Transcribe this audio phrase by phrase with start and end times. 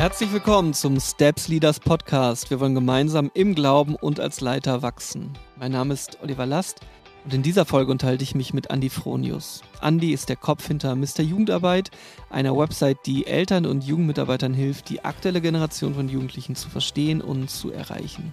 [0.00, 2.48] Herzlich willkommen zum Steps Leaders Podcast.
[2.48, 5.34] Wir wollen gemeinsam im Glauben und als Leiter wachsen.
[5.58, 6.80] Mein Name ist Oliver Last
[7.24, 9.60] und in dieser Folge unterhalte ich mich mit Andy Fronius.
[9.82, 11.20] Andy ist der Kopf hinter Mr.
[11.20, 11.90] Jugendarbeit,
[12.30, 17.50] einer Website, die Eltern und Jugendmitarbeitern hilft, die aktuelle Generation von Jugendlichen zu verstehen und
[17.50, 18.32] zu erreichen.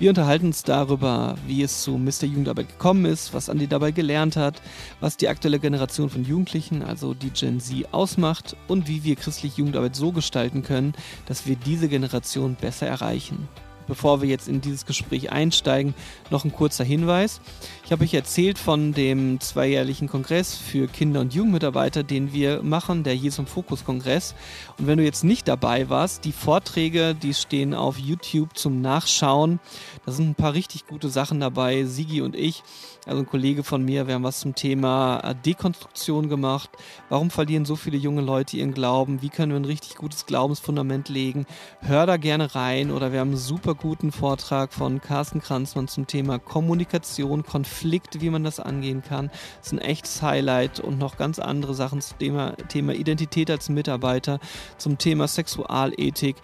[0.00, 2.24] Wir unterhalten uns darüber, wie es zu Mr.
[2.24, 4.62] Jugendarbeit gekommen ist, was Andi dabei gelernt hat,
[4.98, 9.58] was die aktuelle Generation von Jugendlichen, also die Gen Z, ausmacht und wie wir christliche
[9.58, 10.94] Jugendarbeit so gestalten können,
[11.26, 13.46] dass wir diese Generation besser erreichen
[13.90, 15.94] bevor wir jetzt in dieses Gespräch einsteigen,
[16.30, 17.40] noch ein kurzer Hinweis.
[17.84, 23.02] Ich habe euch erzählt von dem zweijährlichen Kongress für Kinder- und Jugendmitarbeiter, den wir machen,
[23.02, 24.36] der Jesus Fokus Kongress.
[24.78, 29.58] Und wenn du jetzt nicht dabei warst, die Vorträge, die stehen auf YouTube zum Nachschauen.
[30.06, 31.84] Da sind ein paar richtig gute Sachen dabei.
[31.84, 32.62] Sigi und ich,
[33.06, 36.70] also ein Kollege von mir, wir haben was zum Thema Dekonstruktion gemacht.
[37.10, 39.20] Warum verlieren so viele junge Leute ihren Glauben?
[39.20, 41.44] Wie können wir ein richtig gutes Glaubensfundament legen?
[41.80, 46.06] Hör da gerne rein oder wir haben einen super guten Vortrag von Carsten Kranzmann zum
[46.06, 49.28] Thema Kommunikation, Konflikt, wie man das angehen kann.
[49.58, 53.68] Das ist ein echtes Highlight und noch ganz andere Sachen zum Thema, Thema Identität als
[53.68, 54.40] Mitarbeiter,
[54.78, 56.36] zum Thema Sexualethik.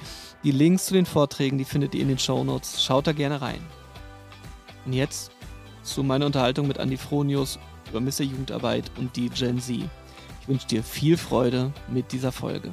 [0.42, 2.84] Die Links zu den Vorträgen, die findet ihr in den Show Notes.
[2.84, 3.61] Schaut da gerne rein.
[4.84, 5.33] Und jetzt
[5.83, 8.23] zu meiner Unterhaltung mit Andi Fronius über Mr.
[8.23, 9.77] Jugendarbeit und die Gen Z.
[10.41, 12.70] Ich wünsche dir viel Freude mit dieser Folge.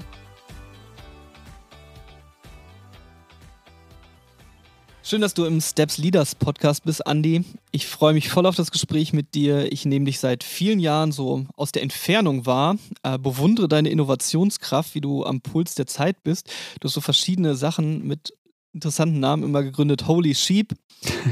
[5.05, 7.43] Schön, dass du im Steps Leaders Podcast bist, Andy.
[7.71, 9.69] Ich freue mich voll auf das Gespräch mit dir.
[9.69, 14.95] Ich nehme dich seit vielen Jahren so aus der Entfernung wahr, äh, bewundere deine Innovationskraft,
[14.95, 16.49] wie du am Puls der Zeit bist.
[16.79, 18.33] Du hast so verschiedene Sachen mit
[18.71, 20.07] interessanten Namen immer gegründet.
[20.07, 20.73] Holy Sheep,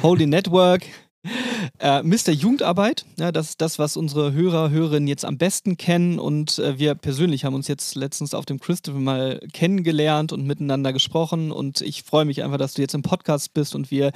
[0.04, 0.84] Holy Network,
[1.82, 2.32] äh, Mr.
[2.32, 6.20] Jugendarbeit, ja, das ist das, was unsere Hörer, Hörerinnen jetzt am besten kennen.
[6.20, 10.94] Und äh, wir persönlich haben uns jetzt letztens auf dem Christopher mal kennengelernt und miteinander
[10.94, 11.52] gesprochen.
[11.52, 14.12] Und ich freue mich einfach, dass du jetzt im Podcast bist und wir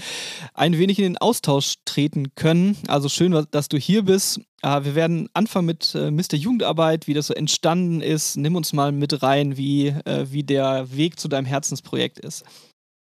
[0.53, 2.78] ein wenig in den Austausch treten können.
[2.88, 4.41] Also schön, dass du hier bist.
[4.62, 6.35] Äh, wir werden anfangen mit äh, Mr.
[6.35, 8.38] Jugendarbeit, wie das so entstanden ist.
[8.38, 12.45] Nimm uns mal mit rein, wie, äh, wie der Weg zu deinem Herzensprojekt ist.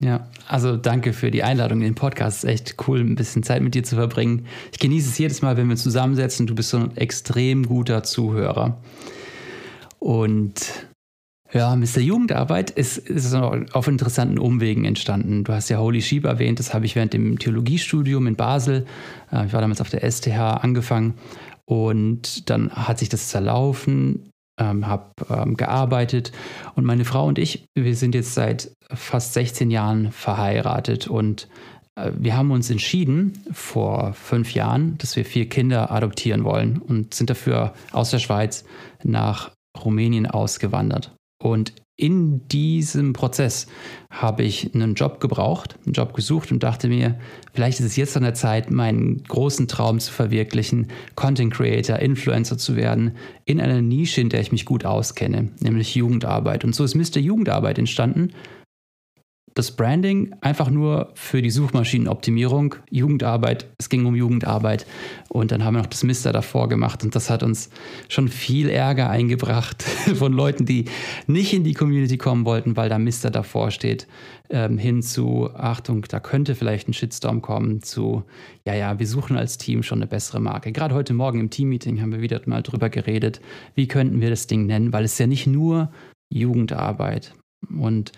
[0.02, 2.38] Ja, also danke für die Einladung in den Podcast.
[2.38, 4.46] Es ist echt cool, ein bisschen Zeit mit dir zu verbringen.
[4.72, 6.46] Ich genieße es jedes Mal, wenn wir zusammensetzen.
[6.46, 8.78] Du bist so ein extrem guter Zuhörer.
[9.98, 10.86] Und
[11.52, 12.00] ja, Mr.
[12.00, 15.44] Jugendarbeit ist, ist auf interessanten Umwegen entstanden.
[15.44, 18.84] Du hast ja Holy Sheep erwähnt, das habe ich während dem Theologiestudium in Basel,
[19.32, 21.14] äh, ich war damals auf der STH, angefangen.
[21.64, 26.32] Und dann hat sich das zerlaufen ähm, habe ähm, gearbeitet
[26.74, 31.48] und meine Frau und ich, wir sind jetzt seit fast 16 Jahren verheiratet und
[31.96, 37.14] äh, wir haben uns entschieden vor fünf Jahren, dass wir vier Kinder adoptieren wollen und
[37.14, 38.64] sind dafür aus der Schweiz
[39.02, 39.50] nach
[39.82, 41.14] Rumänien ausgewandert.
[41.42, 43.66] Und in diesem Prozess
[44.10, 47.18] habe ich einen Job gebraucht, einen Job gesucht und dachte mir,
[47.54, 52.58] vielleicht ist es jetzt an der Zeit, meinen großen Traum zu verwirklichen, Content Creator, Influencer
[52.58, 56.64] zu werden, in einer Nische, in der ich mich gut auskenne, nämlich Jugendarbeit.
[56.64, 57.18] Und so ist Mr.
[57.18, 58.32] Jugendarbeit entstanden
[59.56, 64.86] das Branding einfach nur für die Suchmaschinenoptimierung, Jugendarbeit, es ging um Jugendarbeit
[65.30, 67.70] und dann haben wir noch das Mister davor gemacht und das hat uns
[68.10, 69.82] schon viel Ärger eingebracht
[70.14, 70.84] von Leuten, die
[71.26, 74.06] nicht in die Community kommen wollten, weil da Mister davor steht,
[74.50, 78.24] ähm, hin zu, Achtung, da könnte vielleicht ein Shitstorm kommen, zu,
[78.66, 80.70] ja, ja, wir suchen als Team schon eine bessere Marke.
[80.70, 83.40] Gerade heute Morgen im Teammeeting haben wir wieder mal drüber geredet,
[83.74, 85.90] wie könnten wir das Ding nennen, weil es ja nicht nur
[86.28, 87.32] Jugendarbeit
[87.70, 88.12] und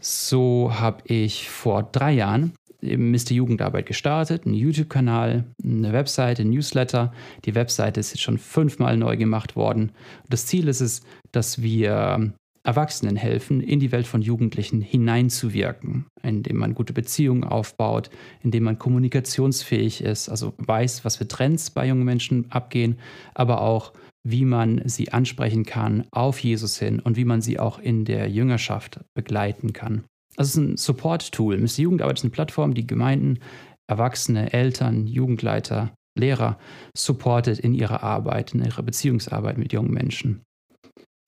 [0.00, 2.52] so habe ich vor drei Jahren
[2.82, 3.32] Mr.
[3.32, 7.12] Jugendarbeit gestartet, einen YouTube-Kanal, eine Webseite, ein Newsletter.
[7.44, 9.92] Die Webseite ist jetzt schon fünfmal neu gemacht worden.
[10.28, 11.02] Das Ziel ist es,
[11.32, 18.10] dass wir Erwachsenen helfen, in die Welt von Jugendlichen hineinzuwirken, indem man gute Beziehungen aufbaut,
[18.42, 22.98] indem man kommunikationsfähig ist, also weiß, was für Trends bei jungen Menschen abgehen,
[23.34, 27.78] aber auch wie man sie ansprechen kann auf Jesus hin und wie man sie auch
[27.78, 30.04] in der Jüngerschaft begleiten kann.
[30.36, 31.58] Das ist ein Support-Tool.
[31.58, 33.40] Miss Jugendarbeit ist eine Plattform, die Gemeinden,
[33.88, 36.58] Erwachsene, Eltern, Jugendleiter, Lehrer
[36.96, 40.42] supportet in ihrer Arbeit, in ihrer Beziehungsarbeit mit jungen Menschen.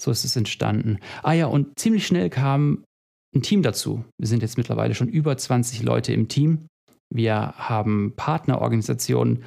[0.00, 0.98] So ist es entstanden.
[1.22, 2.84] Ah ja, und ziemlich schnell kam
[3.34, 4.04] ein Team dazu.
[4.18, 6.66] Wir sind jetzt mittlerweile schon über 20 Leute im Team.
[7.12, 9.44] Wir haben Partnerorganisationen,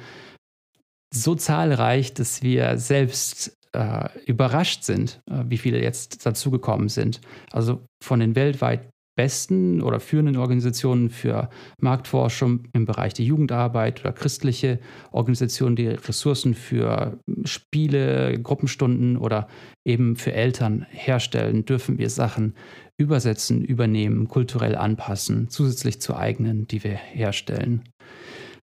[1.22, 7.20] so zahlreich, dass wir selbst äh, überrascht sind, äh, wie viele jetzt dazugekommen sind.
[7.52, 11.48] Also von den weltweit besten oder führenden Organisationen für
[11.80, 14.78] Marktforschung im Bereich der Jugendarbeit oder christliche
[15.10, 19.48] Organisationen, die Ressourcen für Spiele, Gruppenstunden oder
[19.86, 22.54] eben für Eltern herstellen, dürfen wir Sachen
[22.98, 27.84] übersetzen, übernehmen, kulturell anpassen, zusätzlich zu eigenen, die wir herstellen.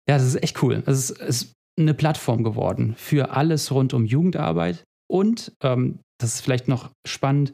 [0.09, 0.83] Ja, das ist echt cool.
[0.87, 6.41] Es ist, ist eine Plattform geworden für alles rund um Jugendarbeit und, ähm, das ist
[6.41, 7.53] vielleicht noch spannend,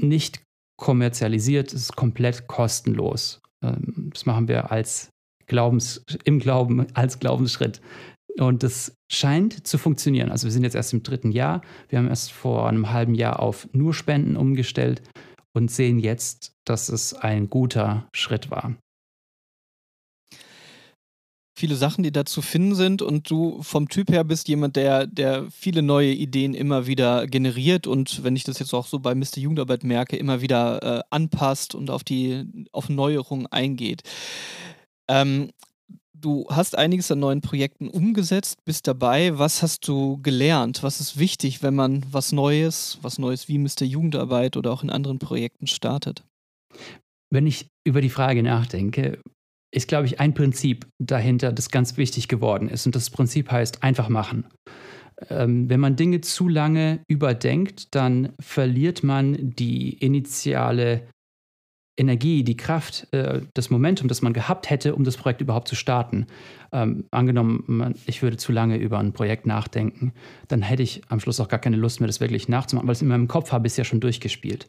[0.00, 0.42] nicht
[0.78, 3.40] kommerzialisiert, es ist komplett kostenlos.
[3.62, 5.10] Ähm, das machen wir als
[5.46, 7.80] Glaubens, im Glauben, als Glaubensschritt.
[8.38, 10.30] Und das scheint zu funktionieren.
[10.30, 11.62] Also wir sind jetzt erst im dritten Jahr.
[11.88, 15.02] Wir haben erst vor einem halben Jahr auf nur Spenden umgestellt
[15.54, 18.76] und sehen jetzt, dass es ein guter Schritt war
[21.56, 25.06] viele Sachen, die da zu finden sind und du vom Typ her bist jemand, der,
[25.06, 29.14] der viele neue Ideen immer wieder generiert und wenn ich das jetzt auch so bei
[29.14, 29.38] Mr.
[29.38, 34.02] Jugendarbeit merke, immer wieder äh, anpasst und auf die auf Neuerungen eingeht.
[35.08, 35.50] Ähm,
[36.12, 39.38] du hast einiges an neuen Projekten umgesetzt, bist dabei.
[39.38, 40.82] Was hast du gelernt?
[40.82, 43.84] Was ist wichtig, wenn man was Neues, was Neues wie Mr.
[43.84, 46.22] Jugendarbeit oder auch in anderen Projekten startet?
[47.30, 49.20] Wenn ich über die Frage nachdenke,
[49.76, 52.86] ist, glaube ich, ein Prinzip dahinter, das ganz wichtig geworden ist.
[52.86, 54.46] Und das Prinzip heißt einfach machen.
[55.28, 61.08] Ähm, wenn man Dinge zu lange überdenkt, dann verliert man die initiale
[61.98, 65.74] Energie, die Kraft, äh, das Momentum, das man gehabt hätte, um das Projekt überhaupt zu
[65.74, 66.26] starten.
[66.72, 70.12] Ähm, angenommen, man, ich würde zu lange über ein Projekt nachdenken,
[70.48, 73.02] dann hätte ich am Schluss auch gar keine Lust mehr, das wirklich nachzumachen, weil es
[73.02, 74.68] in meinem Kopf habe ich es ja schon durchgespielt.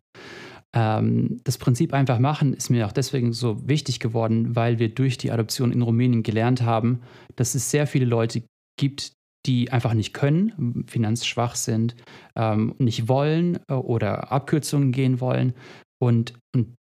[0.78, 5.18] Ähm, das Prinzip einfach machen ist mir auch deswegen so wichtig geworden, weil wir durch
[5.18, 7.02] die Adoption in Rumänien gelernt haben,
[7.36, 8.44] dass es sehr viele Leute
[8.80, 9.14] gibt,
[9.48, 11.96] die einfach nicht können, finanzschwach sind,
[12.36, 15.54] ähm, nicht wollen äh, oder Abkürzungen gehen wollen.
[16.00, 16.76] Und, und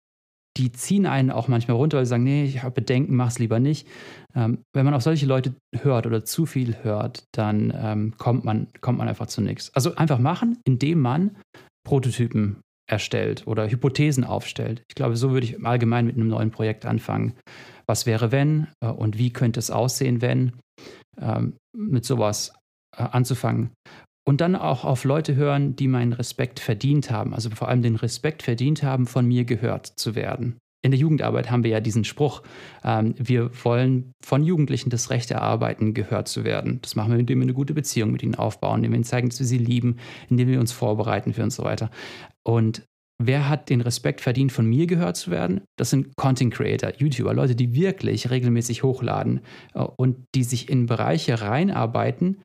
[0.58, 3.38] die ziehen einen auch manchmal runter, weil sie sagen, nee, ich habe Bedenken, mach es
[3.38, 3.88] lieber nicht.
[4.34, 8.66] Ähm, wenn man auf solche Leute hört oder zu viel hört, dann ähm, kommt, man,
[8.82, 9.72] kommt man einfach zu nichts.
[9.74, 11.36] Also einfach machen, indem man
[11.86, 14.82] Prototypen erstellt oder Hypothesen aufstellt.
[14.88, 17.34] Ich glaube, so würde ich allgemein mit einem neuen Projekt anfangen.
[17.86, 20.52] Was wäre, wenn äh, und wie könnte es aussehen, wenn
[21.18, 22.52] ähm, mit sowas
[22.96, 23.70] äh, anzufangen.
[24.28, 27.94] Und dann auch auf Leute hören, die meinen Respekt verdient haben, also vor allem den
[27.94, 30.58] Respekt verdient haben, von mir gehört zu werden.
[30.86, 32.42] In der Jugendarbeit haben wir ja diesen Spruch,
[32.84, 36.78] ähm, wir wollen von Jugendlichen das Recht erarbeiten, gehört zu werden.
[36.80, 39.28] Das machen wir, indem wir eine gute Beziehung mit ihnen aufbauen, indem wir ihnen zeigen,
[39.28, 39.96] dass wir sie lieben,
[40.30, 41.90] indem wir uns vorbereiten für und so weiter.
[42.44, 42.84] Und
[43.20, 45.62] wer hat den Respekt verdient, von mir gehört zu werden?
[45.76, 49.40] Das sind Content Creator, YouTuber, Leute, die wirklich regelmäßig hochladen
[49.74, 52.42] äh, und die sich in Bereiche reinarbeiten,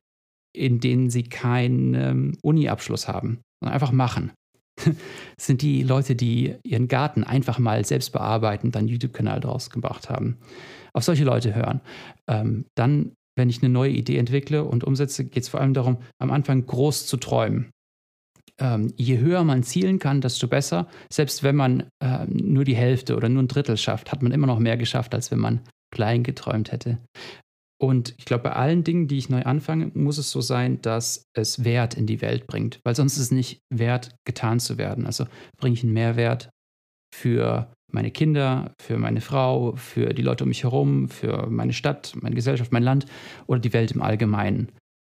[0.52, 4.32] in denen sie keinen ähm, Uni-Abschluss haben, sondern einfach machen.
[5.38, 10.38] Sind die Leute, die ihren Garten einfach mal selbst bearbeiten, dann YouTube-Kanal draus gemacht haben.
[10.92, 11.80] Auf solche Leute hören.
[12.28, 15.98] Ähm, dann, wenn ich eine neue Idee entwickle und umsetze, geht es vor allem darum,
[16.18, 17.70] am Anfang groß zu träumen
[18.62, 20.86] ähm, je höher man zielen kann, desto besser.
[21.12, 24.46] Selbst wenn man äh, nur die Hälfte oder nur ein Drittel schafft, hat man immer
[24.46, 25.60] noch mehr geschafft, als wenn man
[25.90, 26.98] klein geträumt hätte.
[27.82, 31.24] Und ich glaube, bei allen Dingen, die ich neu anfange, muss es so sein, dass
[31.36, 35.04] es Wert in die Welt bringt, weil sonst ist es nicht wert, getan zu werden.
[35.04, 35.26] Also
[35.58, 36.48] bringe ich einen Mehrwert
[37.12, 42.14] für meine Kinder, für meine Frau, für die Leute um mich herum, für meine Stadt,
[42.22, 43.06] meine Gesellschaft, mein Land
[43.48, 44.70] oder die Welt im Allgemeinen.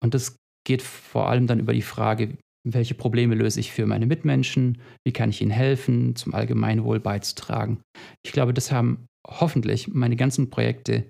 [0.01, 4.07] Und das geht vor allem dann über die Frage, welche Probleme löse ich für meine
[4.07, 4.81] Mitmenschen?
[5.05, 7.81] Wie kann ich ihnen helfen, zum Allgemeinwohl beizutragen?
[8.25, 11.07] Ich glaube, das haben hoffentlich meine ganzen Projekte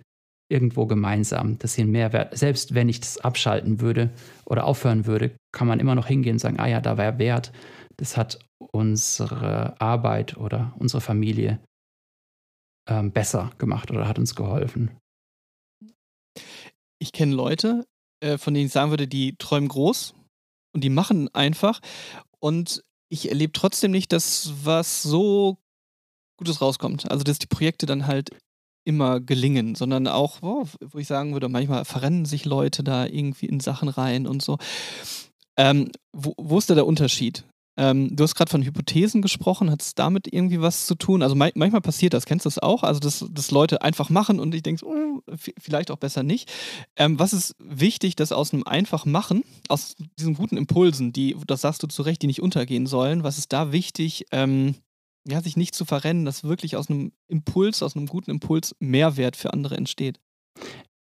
[0.53, 4.11] irgendwo gemeinsam, dass sie einen Mehrwert, selbst wenn ich das abschalten würde
[4.45, 7.53] oder aufhören würde, kann man immer noch hingehen und sagen, ah ja, da war Wert,
[7.97, 11.59] das hat unsere Arbeit oder unsere Familie
[12.89, 14.91] ähm, besser gemacht oder hat uns geholfen.
[17.01, 17.85] Ich kenne Leute,
[18.21, 20.15] äh, von denen ich sagen würde, die träumen groß,
[20.73, 21.81] und die machen einfach.
[22.41, 25.59] Und ich erlebe trotzdem nicht, dass was so
[26.39, 27.11] Gutes rauskommt.
[27.11, 28.31] Also, dass die Projekte dann halt
[28.85, 33.47] immer gelingen, sondern auch, oh, wo ich sagen würde, manchmal verrennen sich Leute da irgendwie
[33.47, 34.59] in Sachen rein und so.
[35.57, 37.45] Ähm, wo, wo ist da der Unterschied?
[37.79, 39.71] Ähm, du hast gerade von Hypothesen gesprochen.
[39.71, 41.23] Hat es damit irgendwie was zu tun?
[41.23, 42.27] Also me manchmal passiert das.
[42.27, 42.83] Kennst du das auch?
[42.83, 45.23] Also, dass, dass Leute einfach machen und ich denke, so, oh,
[45.59, 46.51] vielleicht auch besser nicht.
[46.97, 51.63] Ähm, was ist wichtig, dass aus einem einfach machen, aus diesen guten Impulsen, die, das
[51.63, 54.75] sagst du zu Recht, die nicht untergehen sollen, was ist da wichtig, ähm,
[55.29, 59.37] ja, sich nicht zu verrennen, dass wirklich aus einem Impuls, aus einem guten Impuls Mehrwert
[59.37, 60.19] für andere entsteht?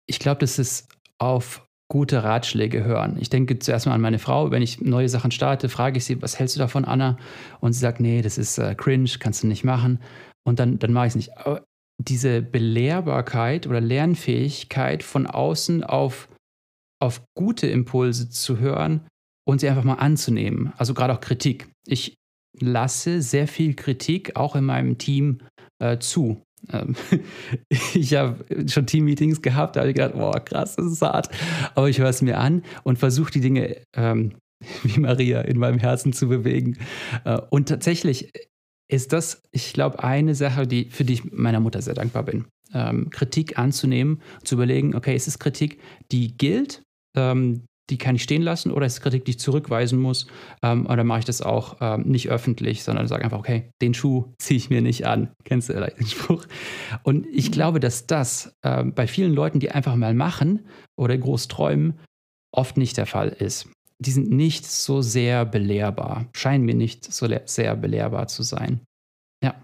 [0.05, 3.17] Ich glaube, das ist auf gute Ratschläge hören.
[3.19, 4.51] Ich denke zuerst mal an meine Frau.
[4.51, 7.17] Wenn ich neue Sachen starte, frage ich sie, was hältst du davon, Anna?
[7.59, 9.99] Und sie sagt, nee, das ist äh, cringe, kannst du nicht machen.
[10.43, 11.37] Und dann, dann mache ich es nicht.
[11.37, 11.63] Aber
[12.01, 16.29] diese Belehrbarkeit oder Lernfähigkeit von außen auf,
[16.99, 19.07] auf gute Impulse zu hören
[19.45, 20.73] und sie einfach mal anzunehmen.
[20.77, 21.69] Also gerade auch Kritik.
[21.85, 22.15] Ich
[22.59, 25.39] lasse sehr viel Kritik auch in meinem Team
[25.79, 26.41] äh, zu.
[26.71, 26.95] Ähm,
[27.93, 31.29] ich habe schon Team-Meetings gehabt, da habe ich gedacht, boah, krass, das ist hart.
[31.75, 34.33] Aber ich höre es mir an und versuche die Dinge ähm,
[34.83, 36.77] wie Maria in meinem Herzen zu bewegen.
[37.25, 38.31] Äh, und tatsächlich
[38.89, 42.45] ist das, ich glaube, eine Sache, die, für die ich meiner Mutter sehr dankbar bin.
[42.73, 45.79] Ähm, Kritik anzunehmen, zu überlegen, okay, ist es Kritik,
[46.11, 46.81] die gilt,
[47.15, 50.27] ähm, die kann ich stehen lassen oder ist es Kritik, die ich zurückweisen muss?
[50.61, 54.33] Ähm, oder mache ich das auch ähm, nicht öffentlich, sondern sage einfach, okay, den Schuh
[54.37, 55.31] ziehe ich mir nicht an.
[55.43, 56.45] Kennst du den Spruch?
[57.03, 57.53] Und ich mhm.
[57.53, 60.65] glaube, dass das äh, bei vielen Leuten, die einfach mal machen
[60.97, 61.99] oder groß träumen,
[62.53, 63.69] oft nicht der Fall ist.
[63.99, 68.81] Die sind nicht so sehr belehrbar, scheinen mir nicht so sehr belehrbar zu sein.
[69.43, 69.61] Ja.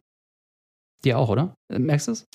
[1.03, 1.53] Dir auch, oder?
[1.71, 2.25] Merkst du es?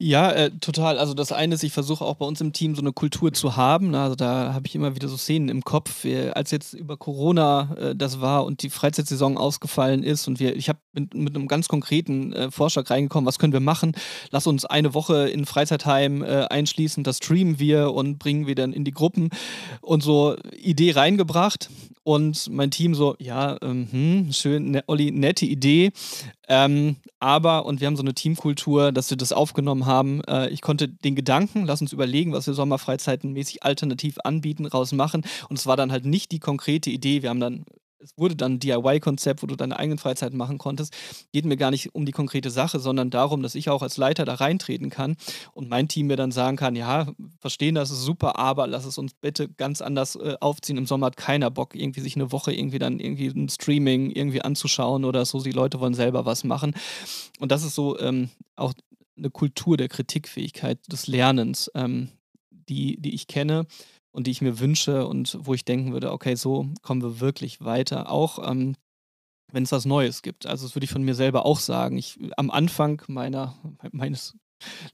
[0.00, 0.96] Ja, äh, total.
[0.96, 3.56] Also das eine ist, ich versuche auch bei uns im Team so eine Kultur zu
[3.56, 3.96] haben.
[3.96, 7.74] Also da habe ich immer wieder so Szenen im Kopf, wie, als jetzt über Corona
[7.76, 11.48] äh, das war und die Freizeitsaison ausgefallen ist und wir, ich habe mit, mit, einem
[11.48, 13.92] ganz konkreten äh, Vorschlag reingekommen, was können wir machen?
[14.30, 18.72] Lass uns eine Woche in Freizeitheim äh, einschließen, das streamen wir und bringen wir dann
[18.72, 19.30] in die Gruppen
[19.80, 21.70] und so Idee reingebracht
[22.08, 25.92] und mein Team so, ja, ähm, hm, schön, ne, Olli, nette Idee,
[26.48, 30.22] ähm, aber, und wir haben so eine Teamkultur, dass wir das aufgenommen haben.
[30.24, 35.22] Äh, ich konnte den Gedanken, lass uns überlegen, was wir Sommerfreizeitenmäßig alternativ anbieten, rausmachen.
[35.50, 37.20] Und es war dann halt nicht die konkrete Idee.
[37.20, 37.66] Wir haben dann
[38.00, 40.94] es wurde dann ein DIY-Konzept, wo du deine eigenen Freizeiten machen konntest.
[41.32, 44.24] Geht mir gar nicht um die konkrete Sache, sondern darum, dass ich auch als Leiter
[44.24, 45.16] da reintreten kann
[45.52, 48.98] und mein Team mir dann sagen kann, ja, verstehen das ist super, aber lass es
[48.98, 50.78] uns bitte ganz anders äh, aufziehen.
[50.78, 54.42] Im Sommer hat keiner Bock, irgendwie sich eine Woche irgendwie dann irgendwie ein Streaming irgendwie
[54.42, 55.42] anzuschauen oder so.
[55.42, 56.74] Die Leute wollen selber was machen.
[57.40, 58.74] Und das ist so ähm, auch
[59.16, 62.08] eine Kultur der Kritikfähigkeit, des Lernens, ähm,
[62.50, 63.66] die, die ich kenne
[64.12, 67.60] und die ich mir wünsche und wo ich denken würde, okay, so kommen wir wirklich
[67.64, 68.10] weiter.
[68.10, 68.74] Auch ähm,
[69.52, 70.46] wenn es was Neues gibt.
[70.46, 71.96] Also das würde ich von mir selber auch sagen.
[71.96, 73.56] Ich, am Anfang meiner,
[73.92, 74.36] meines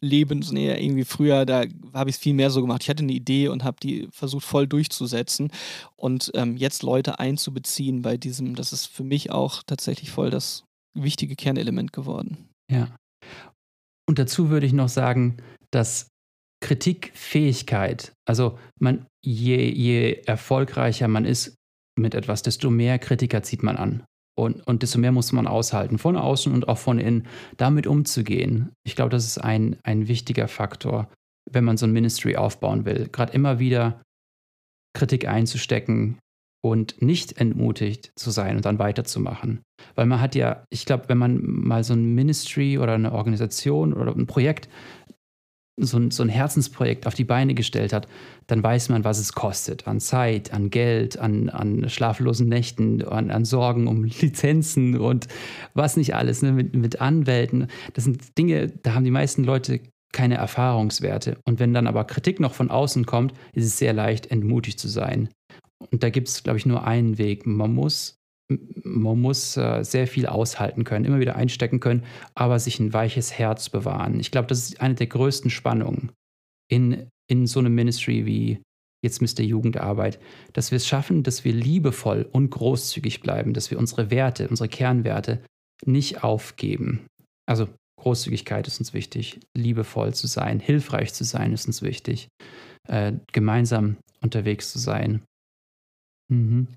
[0.01, 2.83] Lebens, nee, irgendwie früher, da habe ich es viel mehr so gemacht.
[2.83, 5.51] Ich hatte eine Idee und habe die versucht voll durchzusetzen.
[5.97, 10.65] Und ähm, jetzt Leute einzubeziehen bei diesem, das ist für mich auch tatsächlich voll das
[10.95, 12.49] wichtige Kernelement geworden.
[12.71, 12.95] Ja.
[14.07, 15.39] Und dazu würde ich noch sagen,
[15.71, 16.09] dass
[16.65, 21.57] Kritikfähigkeit, also man, je, je erfolgreicher man ist
[21.95, 24.05] mit etwas, desto mehr Kritiker zieht man an.
[24.35, 27.27] Und, und desto mehr muss man aushalten, von außen und auch von innen,
[27.59, 28.73] damit umzugehen.
[28.83, 31.11] Ich glaube, das ist ein, ein wichtiger Faktor,
[31.51, 33.11] wenn man so ein Ministry aufbauen will.
[33.13, 34.01] Gerade immer wieder
[34.97, 36.19] Kritik einzustecken
[36.65, 39.61] und nicht entmutigt zu sein und dann weiterzumachen.
[39.97, 43.93] Weil man hat ja, ich glaube, wenn man mal so ein Ministry oder eine Organisation
[43.93, 44.71] oder ein Projekt
[45.77, 48.07] so ein, so ein Herzensprojekt auf die Beine gestellt hat,
[48.47, 49.89] dann weiß man, was es kostet.
[49.89, 55.27] An Zeit, an Geld, an, an schlaflosen Nächten, an, an Sorgen um Lizenzen und
[55.75, 56.53] was nicht alles, ne?
[56.53, 57.69] mit, mit Anwälten.
[57.95, 59.81] Das sind Dinge, da haben die meisten Leute
[60.13, 61.39] keine Erfahrungswerte.
[61.45, 64.89] Und wenn dann aber Kritik noch von außen kommt, ist es sehr leicht, entmutigt zu
[64.89, 65.29] sein.
[65.91, 67.47] Und da gibt es, glaube ich, nur einen Weg.
[67.47, 68.14] Man muss
[68.49, 73.33] man muss äh, sehr viel aushalten können, immer wieder einstecken können, aber sich ein weiches
[73.39, 74.21] Herz bewahren.
[74.21, 76.13] Ich glaube, das ist eine der größten Spannungen
[76.71, 78.63] in, in so einem Ministry wie
[79.03, 79.43] jetzt Mr.
[79.43, 80.19] Jugendarbeit,
[80.53, 84.69] dass wir es schaffen, dass wir liebevoll und großzügig bleiben, dass wir unsere Werte, unsere
[84.69, 85.45] Kernwerte
[85.85, 87.07] nicht aufgeben.
[87.47, 87.69] Also
[88.01, 92.29] Großzügigkeit ist uns wichtig, liebevoll zu sein, hilfreich zu sein ist uns wichtig,
[92.89, 95.23] äh, gemeinsam unterwegs zu sein.
[96.31, 96.69] Mhm.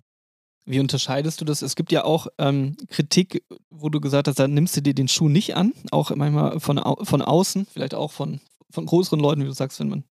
[0.70, 1.62] Wie unterscheidest du das?
[1.62, 5.08] Es gibt ja auch ähm, Kritik, wo du gesagt hast, da nimmst du dir den
[5.08, 9.46] Schuh nicht an, auch manchmal von, von außen, vielleicht auch von, von größeren Leuten, wie
[9.46, 10.04] du sagst, wenn man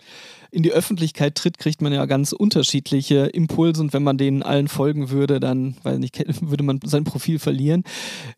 [0.50, 4.68] in die Öffentlichkeit tritt, kriegt man ja ganz unterschiedliche Impulse und wenn man denen allen
[4.68, 7.84] folgen würde, dann, weiß nicht, würde man sein Profil verlieren.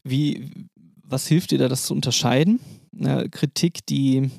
[0.03, 0.51] Wie,
[1.05, 2.59] was hilft dir da, das zu unterscheiden?
[2.99, 4.33] Eine Kritik, die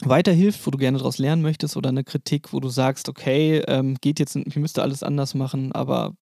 [0.00, 3.98] weiterhilft, wo du gerne daraus lernen möchtest, oder eine Kritik, wo du sagst, okay, ähm,
[4.00, 6.14] geht jetzt, ich müsste alles anders machen, aber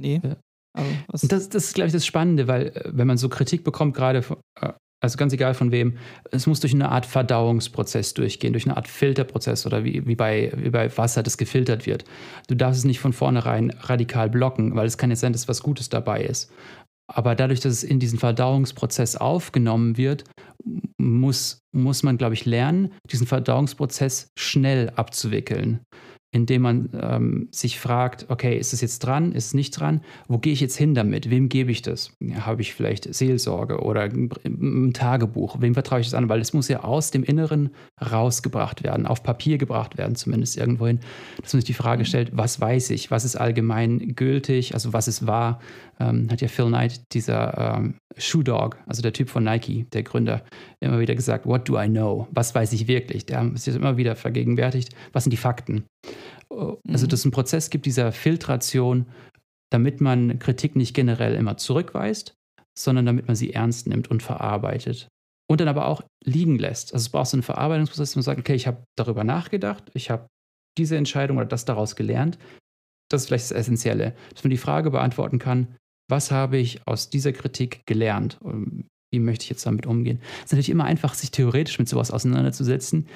[0.00, 0.20] Nee.
[0.22, 0.36] Ja.
[1.12, 3.94] Also, das, das ist, glaube ich, das Spannende, weil äh, wenn man so Kritik bekommt,
[3.94, 4.24] gerade,
[4.60, 5.98] äh, also ganz egal von wem,
[6.30, 10.52] es muss durch eine Art Verdauungsprozess durchgehen, durch eine Art Filterprozess oder wie, wie, bei,
[10.56, 12.04] wie bei Wasser, das gefiltert wird.
[12.48, 15.62] Du darfst es nicht von vornherein radikal blocken, weil es kann jetzt sein, dass was
[15.62, 16.50] Gutes dabei ist.
[17.06, 20.24] Aber dadurch, dass es in diesen Verdauungsprozess aufgenommen wird,
[20.98, 25.80] muss, muss man, glaube ich, lernen, diesen Verdauungsprozess schnell abzuwickeln
[26.34, 30.00] indem man ähm, sich fragt, okay, ist es jetzt dran, ist es nicht dran?
[30.26, 31.30] Wo gehe ich jetzt hin damit?
[31.30, 32.10] Wem gebe ich das?
[32.18, 35.60] Ja, Habe ich vielleicht Seelsorge oder ein Tagebuch?
[35.60, 36.28] Wem vertraue ich das an?
[36.28, 37.70] Weil es muss ja aus dem Inneren
[38.10, 40.98] rausgebracht werden, auf Papier gebracht werden, zumindest irgendwohin.
[41.40, 42.06] Dass man sich die Frage mhm.
[42.06, 43.12] stellt, was weiß ich?
[43.12, 44.74] Was ist allgemein gültig?
[44.74, 45.60] Also was ist wahr?
[46.00, 50.02] Ähm, hat ja Phil Knight, dieser ähm, Shoe Dog, also der Typ von Nike, der
[50.02, 50.44] Gründer,
[50.80, 52.26] immer wieder gesagt, what do I know?
[52.32, 53.26] Was weiß ich wirklich?
[53.26, 55.84] Der hat sich immer wieder vergegenwärtigt, was sind die Fakten?
[56.50, 57.08] Also, mhm.
[57.08, 59.06] dass es einen Prozess gibt dieser Filtration,
[59.70, 62.34] damit man Kritik nicht generell immer zurückweist,
[62.78, 65.08] sondern damit man sie ernst nimmt und verarbeitet.
[65.48, 66.94] Und dann aber auch liegen lässt.
[66.94, 70.10] Also es braucht so einen Verarbeitungsprozess, wo man sagt, okay, ich habe darüber nachgedacht, ich
[70.10, 70.26] habe
[70.78, 72.38] diese Entscheidung oder das daraus gelernt.
[73.10, 75.76] Das ist vielleicht das Essentielle, dass man die Frage beantworten kann,
[76.08, 78.38] was habe ich aus dieser Kritik gelernt?
[79.10, 80.20] Wie möchte ich jetzt damit umgehen?
[80.38, 83.06] Es ist natürlich immer einfach, sich theoretisch mit sowas auseinanderzusetzen.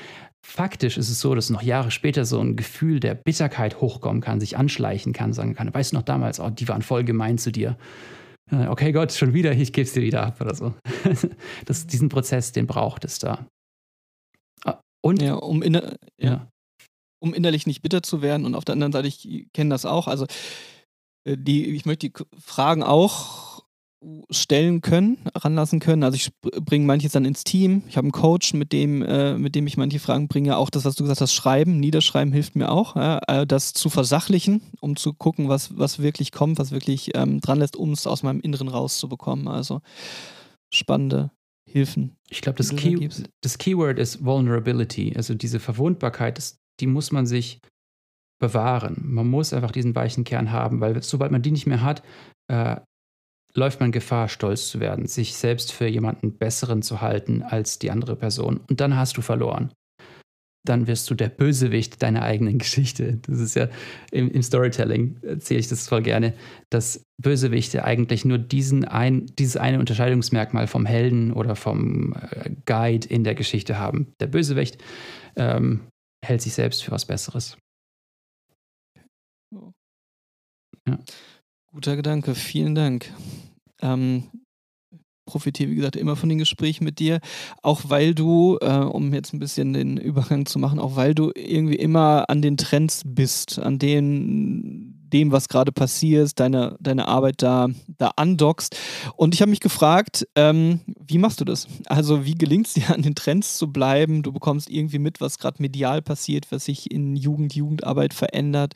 [0.46, 4.40] Faktisch ist es so, dass noch Jahre später so ein Gefühl der Bitterkeit hochkommen kann,
[4.40, 7.50] sich anschleichen kann, sagen kann, weißt du noch damals, oh, die waren voll gemein zu
[7.50, 7.76] dir.
[8.50, 10.74] Äh, okay, Gott, schon wieder, ich gebe es dir wieder ab oder so.
[11.66, 13.46] das, diesen Prozess, den braucht es da.
[14.64, 16.48] Ah, und ja, um, inner ja.
[17.20, 20.08] um innerlich nicht bitter zu werden und auf der anderen Seite, ich kenne das auch,
[20.08, 20.26] also
[21.36, 23.48] die, ich möchte die Fragen auch
[24.30, 26.04] stellen können, ranlassen können.
[26.04, 27.82] Also ich bringe manches dann ins Team.
[27.88, 30.56] Ich habe einen Coach, mit dem, äh, mit dem ich manche Fragen bringe.
[30.56, 33.90] Auch das, was du gesagt hast, Schreiben, Niederschreiben hilft mir auch, ja, äh, das zu
[33.90, 38.06] versachlichen, um zu gucken, was, was wirklich kommt, was wirklich ähm, dran lässt, um es
[38.06, 39.48] aus meinem Inneren rauszubekommen.
[39.48, 39.80] Also
[40.72, 41.32] spannende
[41.68, 42.16] Hilfen.
[42.30, 43.08] Ich glaube, das, Key,
[43.40, 45.12] das Keyword ist Vulnerability.
[45.16, 47.60] Also diese Verwundbarkeit, das, die muss man sich
[48.38, 49.00] bewahren.
[49.04, 52.02] Man muss einfach diesen weichen Kern haben, weil sobald man die nicht mehr hat,
[52.48, 52.76] äh,
[53.54, 57.90] läuft man Gefahr, stolz zu werden, sich selbst für jemanden Besseren zu halten als die
[57.90, 58.60] andere Person.
[58.68, 59.72] Und dann hast du verloren.
[60.66, 63.18] Dann wirst du der Bösewicht deiner eigenen Geschichte.
[63.26, 63.68] Das ist ja
[64.10, 66.34] im, im Storytelling, erzähle ich das voll gerne,
[66.70, 73.08] dass Bösewichte eigentlich nur diesen ein, dieses eine Unterscheidungsmerkmal vom Helden oder vom äh, Guide
[73.08, 74.12] in der Geschichte haben.
[74.20, 74.78] Der Bösewicht
[75.36, 75.80] ähm,
[76.24, 77.56] hält sich selbst für was Besseres.
[81.66, 83.12] Guter Gedanke, vielen Dank.
[83.80, 84.24] Ähm,
[85.28, 87.20] profitiere, wie gesagt, immer von den Gesprächen mit dir,
[87.62, 91.30] auch weil du, äh, um jetzt ein bisschen den Übergang zu machen, auch weil du
[91.34, 97.42] irgendwie immer an den Trends bist, an den, dem, was gerade passiert, deine, deine Arbeit
[97.42, 98.76] da, da andockst.
[99.16, 101.68] Und ich habe mich gefragt, ähm, wie machst du das?
[101.86, 104.22] Also wie gelingt es dir, an den Trends zu bleiben?
[104.22, 108.72] Du bekommst irgendwie mit, was gerade medial passiert, was sich in Jugend, Jugendarbeit verändert.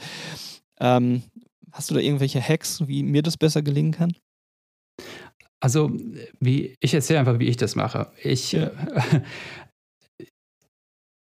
[0.80, 1.22] Ähm,
[1.72, 4.12] Hast du da irgendwelche Hacks, wie mir das besser gelingen kann?
[5.60, 5.92] Also,
[6.40, 8.10] wie, ich erzähle einfach, wie ich das mache.
[8.22, 8.72] Ich, ja.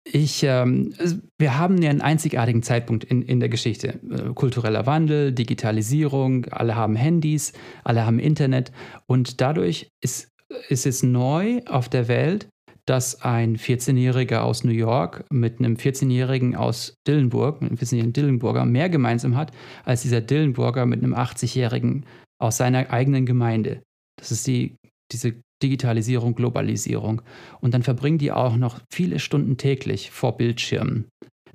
[0.04, 0.96] ich, ähm,
[1.38, 4.00] wir haben ja einen einzigartigen Zeitpunkt in, in der Geschichte.
[4.10, 8.72] Äh, kultureller Wandel, Digitalisierung, alle haben Handys, alle haben Internet
[9.06, 10.32] und dadurch ist,
[10.70, 12.50] ist es neu auf der Welt,
[12.86, 18.66] dass ein 14-Jähriger aus New York mit einem 14-Jährigen aus Dillenburg, mit einem 14-jährigen Dillenburger,
[18.66, 19.52] mehr gemeinsam hat,
[19.84, 22.06] als dieser Dillenburger mit einem 80-Jährigen
[22.40, 23.82] aus seiner eigenen Gemeinde.
[24.18, 24.76] Das ist die,
[25.12, 27.22] diese Digitalisierung, Globalisierung.
[27.60, 31.08] Und dann verbringen die auch noch viele Stunden täglich vor Bildschirmen.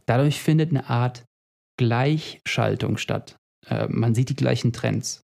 [0.06, 1.24] Dadurch findet eine Art
[1.78, 3.36] Gleichschaltung statt.
[3.68, 5.22] Äh, man sieht die gleichen Trends.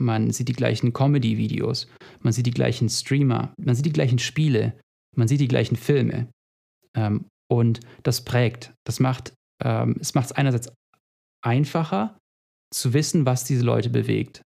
[0.00, 1.86] Man sieht die gleichen Comedy-Videos.
[2.20, 3.54] Man sieht die gleichen Streamer.
[3.56, 4.76] Man sieht die gleichen Spiele.
[5.16, 6.28] Man sieht die gleichen Filme.
[6.96, 8.72] Ähm, und das prägt.
[8.84, 10.72] Das macht ähm, es macht es einerseits
[11.42, 12.18] einfacher
[12.72, 14.42] zu wissen, was diese Leute bewegt,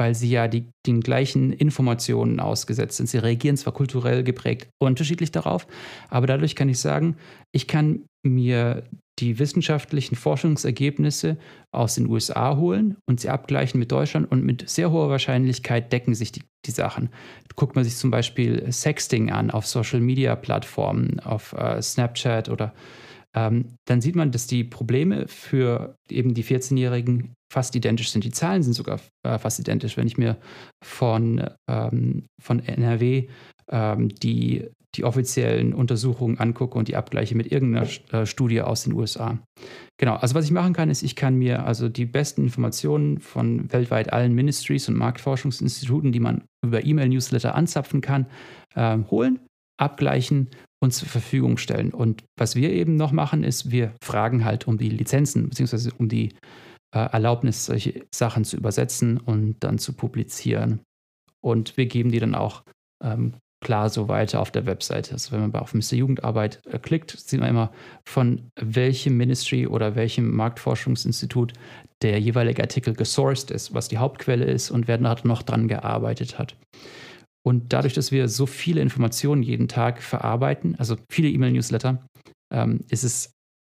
[0.00, 3.10] weil sie ja die, den gleichen Informationen ausgesetzt sind.
[3.10, 5.66] Sie reagieren zwar kulturell geprägt unterschiedlich darauf,
[6.08, 7.16] aber dadurch kann ich sagen,
[7.52, 8.84] ich kann mir
[9.18, 11.36] die wissenschaftlichen Forschungsergebnisse
[11.70, 16.14] aus den USA holen und sie abgleichen mit Deutschland und mit sehr hoher Wahrscheinlichkeit decken
[16.14, 17.10] sich die, die Sachen.
[17.54, 22.72] Guckt man sich zum Beispiel Sexting an auf Social-Media-Plattformen, auf äh, Snapchat oder
[23.34, 28.24] ähm, dann sieht man, dass die Probleme für eben die 14-Jährigen fast identisch sind.
[28.24, 29.96] Die Zahlen sind sogar äh, fast identisch.
[29.96, 30.36] Wenn ich mir
[30.82, 33.28] von, ähm, von NRW
[33.70, 38.92] ähm, die die offiziellen Untersuchungen angucke und die abgleiche mit irgendeiner äh, Studie aus den
[38.92, 39.38] USA.
[39.98, 43.72] Genau, also was ich machen kann, ist, ich kann mir also die besten Informationen von
[43.72, 48.26] weltweit allen Ministries und Marktforschungsinstituten, die man über E-Mail-Newsletter anzapfen kann,
[48.74, 49.38] äh, holen,
[49.76, 50.48] abgleichen
[50.82, 51.92] und zur Verfügung stellen.
[51.92, 56.08] Und was wir eben noch machen, ist, wir fragen halt um die Lizenzen beziehungsweise um
[56.08, 56.30] die
[56.94, 60.80] äh, Erlaubnis, solche Sachen zu übersetzen und dann zu publizieren.
[61.42, 62.62] Und wir geben die dann auch
[63.02, 65.12] ähm, klar so weiter auf der Webseite.
[65.12, 65.94] Also wenn man auf Mr.
[65.94, 67.72] Jugendarbeit äh, klickt, sieht man immer,
[68.06, 71.52] von welchem Ministry oder welchem Marktforschungsinstitut
[72.02, 76.56] der jeweilige Artikel gesourced ist, was die Hauptquelle ist und wer noch dran gearbeitet hat.
[77.46, 82.04] Und dadurch, dass wir so viele Informationen jeden Tag verarbeiten, also viele E-Mail-Newsletter,
[82.52, 83.32] ähm, ist es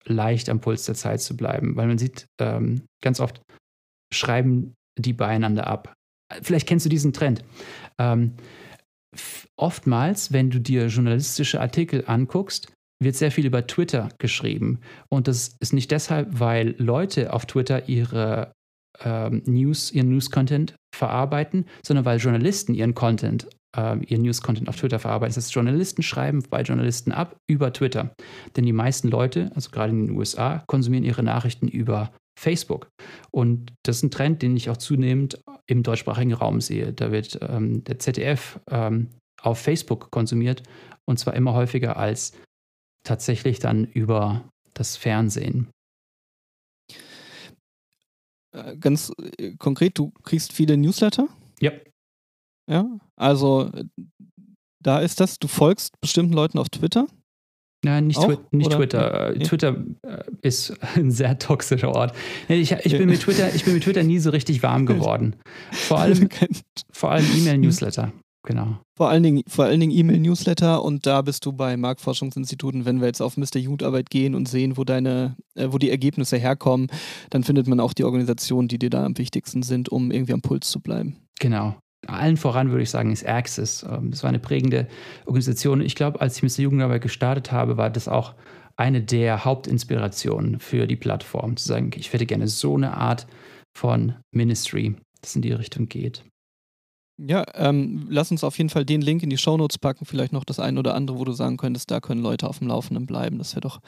[0.05, 3.41] leicht am Puls der Zeit zu bleiben, weil man sieht, ähm, ganz oft
[4.13, 5.93] schreiben die beieinander ab.
[6.41, 7.43] Vielleicht kennst du diesen Trend.
[7.97, 8.33] Ähm,
[9.57, 12.71] oftmals, wenn du dir journalistische Artikel anguckst,
[13.01, 14.79] wird sehr viel über Twitter geschrieben.
[15.09, 18.51] Und das ist nicht deshalb, weil Leute auf Twitter ihre
[18.99, 24.99] ähm, News, ihren News-Content verarbeiten, sondern weil Journalisten ihren Content, äh, ihren News-Content auf Twitter
[24.99, 25.33] verarbeiten.
[25.33, 28.13] Das heißt, Journalisten schreiben bei Journalisten ab über Twitter.
[28.55, 32.89] Denn die meisten Leute, also gerade in den USA, konsumieren ihre Nachrichten über Facebook.
[33.31, 36.93] Und das ist ein Trend, den ich auch zunehmend im deutschsprachigen Raum sehe.
[36.93, 39.09] Da wird ähm, der ZDF ähm,
[39.41, 40.63] auf Facebook konsumiert
[41.05, 42.33] und zwar immer häufiger als
[43.03, 45.69] tatsächlich dann über das Fernsehen.
[48.51, 51.27] Äh, ganz äh, konkret, du kriegst viele Newsletter?
[51.59, 51.71] Ja.
[52.69, 52.85] Ja,
[53.15, 53.71] also
[54.81, 57.07] da ist das, du folgst bestimmten Leuten auf Twitter?
[57.83, 59.33] Nein, nicht, Twi nicht Twitter.
[59.39, 62.15] Twitter äh, ist ein sehr toxischer Ort.
[62.47, 65.35] Ich, ich, bin mit Twitter, ich bin mit Twitter nie so richtig warm geworden.
[65.71, 66.29] Vor allem,
[66.91, 68.11] vor allem E-Mail-Newsletter.
[68.43, 68.79] Genau.
[68.97, 73.07] Vor allen Dingen, vor allen Dingen E-Mail-Newsletter und da bist du bei Marktforschungsinstituten, wenn wir
[73.07, 73.57] jetzt auf Mr.
[73.57, 76.87] Jugendarbeit gehen und sehen, wo deine, äh, wo die Ergebnisse herkommen,
[77.29, 80.41] dann findet man auch die Organisationen, die dir da am wichtigsten sind, um irgendwie am
[80.41, 81.17] Puls zu bleiben.
[81.39, 81.75] Genau.
[82.07, 83.85] Allen voran würde ich sagen, ist Axis.
[83.87, 84.87] Ähm, das war eine prägende
[85.25, 85.81] Organisation.
[85.81, 86.63] Ich glaube, als ich Mr.
[86.63, 88.33] Jugendarbeit gestartet habe, war das auch
[88.75, 93.27] eine der Hauptinspirationen für die Plattform, zu sagen, ich hätte gerne so eine Art
[93.77, 96.23] von Ministry, das in die Richtung geht.
[97.27, 100.43] Ja, ähm, lass uns auf jeden Fall den Link in die Shownotes packen, vielleicht noch
[100.43, 103.37] das ein oder andere, wo du sagen könntest, da können Leute auf dem Laufenden bleiben.
[103.37, 103.79] Das wäre doch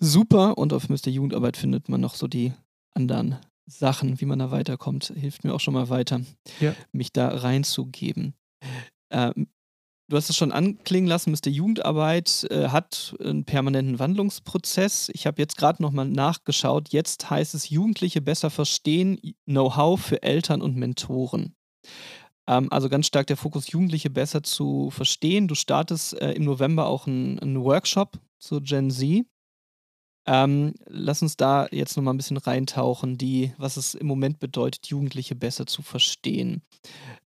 [0.00, 0.56] super.
[0.56, 1.08] Und auf Mr.
[1.08, 2.52] Jugendarbeit findet man noch so die
[2.94, 5.12] anderen Sachen, wie man da weiterkommt.
[5.16, 6.20] Hilft mir auch schon mal weiter,
[6.60, 6.74] ja.
[6.92, 8.34] mich da reinzugeben.
[9.10, 9.48] Ähm,
[10.08, 11.50] du hast es schon anklingen lassen, Mr.
[11.50, 15.10] Jugendarbeit äh, hat einen permanenten Wandlungsprozess.
[15.12, 16.90] Ich habe jetzt gerade nochmal nachgeschaut.
[16.90, 21.54] Jetzt heißt es Jugendliche besser verstehen, Know-how für Eltern und Mentoren.
[22.46, 25.48] Ähm, also ganz stark der Fokus, Jugendliche besser zu verstehen.
[25.48, 29.24] Du startest äh, im November auch einen Workshop zu Gen Z.
[30.26, 34.86] Ähm, lass uns da jetzt nochmal ein bisschen reintauchen, die, was es im Moment bedeutet,
[34.86, 36.62] Jugendliche besser zu verstehen.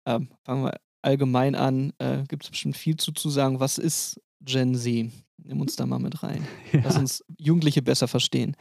[0.07, 1.93] Ähm, fangen wir allgemein an.
[1.99, 3.61] Äh, Gibt es bestimmt viel zu, zu sagen.
[3.61, 5.11] Was ist Gen Z?
[5.43, 6.47] Nimm uns da mal mit rein.
[6.73, 6.81] Ja.
[6.85, 8.57] Lass uns Jugendliche besser verstehen.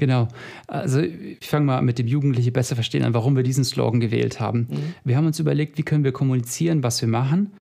[0.00, 0.28] Genau.
[0.66, 4.40] Also ich fange mal mit dem Jugendliche besser verstehen an, warum wir diesen Slogan gewählt
[4.40, 4.60] haben.
[4.60, 4.94] Mhm.
[5.04, 7.52] Wir haben uns überlegt, wie können wir kommunizieren, was wir machen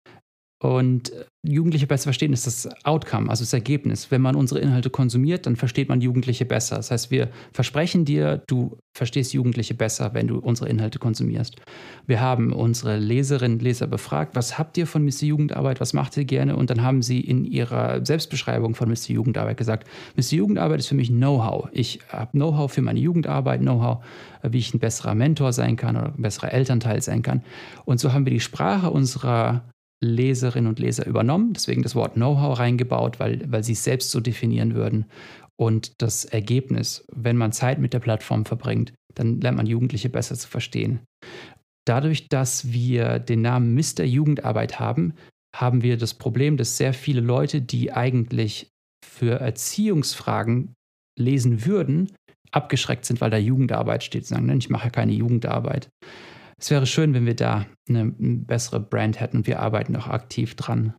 [0.61, 4.11] und Jugendliche besser verstehen ist das Outcome, also das Ergebnis.
[4.11, 6.75] Wenn man unsere Inhalte konsumiert, dann versteht man Jugendliche besser.
[6.75, 11.55] Das heißt, wir versprechen dir, du verstehst Jugendliche besser, wenn du unsere Inhalte konsumierst.
[12.07, 15.23] Wir haben unsere Leserinnen und Leser befragt, was habt ihr von Mr.
[15.23, 16.57] Jugendarbeit, was macht ihr gerne?
[16.57, 19.11] Und dann haben sie in ihrer Selbstbeschreibung von Mr.
[19.11, 20.33] Jugendarbeit gesagt, Mr.
[20.33, 21.69] Jugendarbeit ist für mich Know-how.
[21.71, 24.03] Ich habe Know-how für meine Jugendarbeit, Know-how,
[24.43, 27.43] wie ich ein besserer Mentor sein kann oder ein besserer Elternteil sein kann.
[27.85, 29.63] Und so haben wir die Sprache unserer
[30.01, 34.19] Leserinnen und Leser übernommen, deswegen das Wort Know-how reingebaut, weil, weil sie es selbst so
[34.19, 35.05] definieren würden.
[35.59, 40.35] Und das Ergebnis, wenn man Zeit mit der Plattform verbringt, dann lernt man Jugendliche besser
[40.35, 41.01] zu verstehen.
[41.85, 44.03] Dadurch, dass wir den Namen Mr.
[44.03, 45.15] Jugendarbeit haben,
[45.55, 48.69] haben wir das Problem, dass sehr viele Leute, die eigentlich
[49.03, 50.75] für Erziehungsfragen
[51.17, 52.11] lesen würden,
[52.51, 54.25] abgeschreckt sind, weil da Jugendarbeit steht.
[54.25, 55.89] Sie sagen, ich mache keine Jugendarbeit.
[56.59, 60.55] Es wäre schön, wenn wir da eine bessere Brand hätten und wir arbeiten auch aktiv
[60.55, 60.93] dran.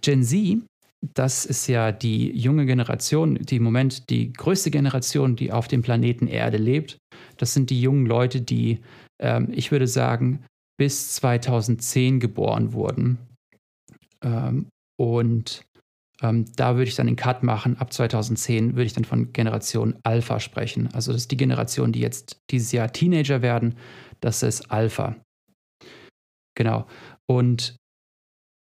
[0.00, 0.62] Gen Z,
[1.14, 5.82] das ist ja die junge Generation, die im Moment die größte Generation, die auf dem
[5.82, 6.98] Planeten Erde lebt.
[7.36, 8.80] Das sind die jungen Leute, die,
[9.20, 10.44] ähm, ich würde sagen,
[10.78, 13.18] bis 2010 geboren wurden.
[14.24, 15.62] Ähm, und
[16.22, 17.76] ähm, da würde ich dann den Cut machen.
[17.78, 20.88] Ab 2010 würde ich dann von Generation Alpha sprechen.
[20.92, 23.74] Also das ist die Generation, die jetzt dieses Jahr Teenager werden
[24.22, 25.16] das ist Alpha.
[26.54, 26.86] Genau.
[27.26, 27.76] Und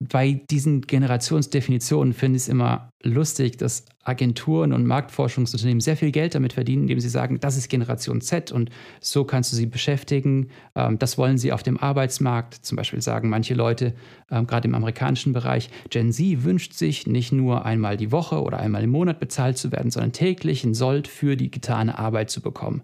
[0.01, 6.35] bei diesen Generationsdefinitionen finde ich es immer lustig, dass Agenturen und Marktforschungsunternehmen sehr viel Geld
[6.35, 8.69] damit verdienen, indem sie sagen, das ist Generation Z und
[9.01, 10.51] so kannst du sie beschäftigen.
[10.73, 12.53] Ähm, das wollen sie auf dem Arbeitsmarkt.
[12.53, 13.93] Zum Beispiel sagen manche Leute,
[14.31, 18.59] ähm, gerade im amerikanischen Bereich, Gen Z wünscht sich nicht nur einmal die Woche oder
[18.59, 22.41] einmal im Monat bezahlt zu werden, sondern täglich ein Sold für die getane Arbeit zu
[22.41, 22.83] bekommen.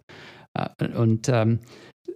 [0.53, 1.59] Äh, und ähm,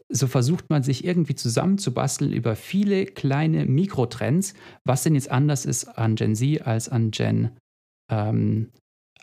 [0.10, 5.86] so versucht man sich irgendwie zusammenzubasteln über viele kleine Mikrotrends, was denn jetzt anders ist
[5.86, 7.52] an Gen Z als an Gen
[8.12, 8.72] ähm,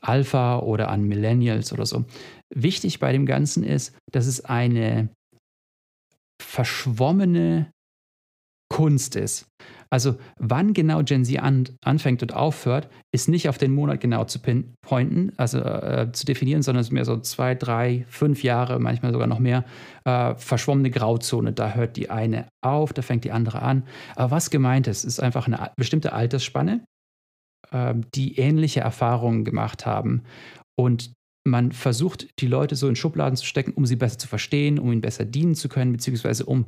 [0.01, 2.05] Alpha oder an Millennials oder so.
[2.55, 5.11] Wichtig bei dem Ganzen ist, dass es eine
[6.41, 7.73] verschwommene
[8.69, 9.47] Kunst ist.
[9.97, 14.25] Also wann genau Gen Z an, anfängt und aufhört, ist nicht auf den Monat genau
[14.25, 14.39] zu
[14.83, 19.13] pointen, also äh, zu definieren, sondern es ist mehr so zwei, drei, fünf Jahre, manchmal
[19.13, 19.65] sogar noch mehr,
[20.05, 21.55] äh, verschwommene Grauzone.
[21.55, 23.85] Da hört die eine auf, da fängt die andere an.
[24.17, 26.85] Aber was gemeint ist, ist einfach eine bestimmte Altersspanne,
[27.71, 30.25] äh, die ähnliche Erfahrungen gemacht haben.
[30.79, 31.15] Und
[31.47, 34.93] man versucht, die Leute so in Schubladen zu stecken, um sie besser zu verstehen, um
[34.93, 36.67] ihnen besser dienen zu können, beziehungsweise um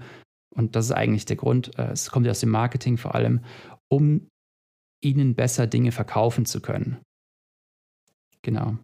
[0.54, 3.44] und das ist eigentlich der Grund, äh, es kommt ja aus dem Marketing vor allem,
[3.88, 4.28] um
[5.02, 6.98] ihnen besser Dinge verkaufen zu können.
[8.42, 8.78] Genau.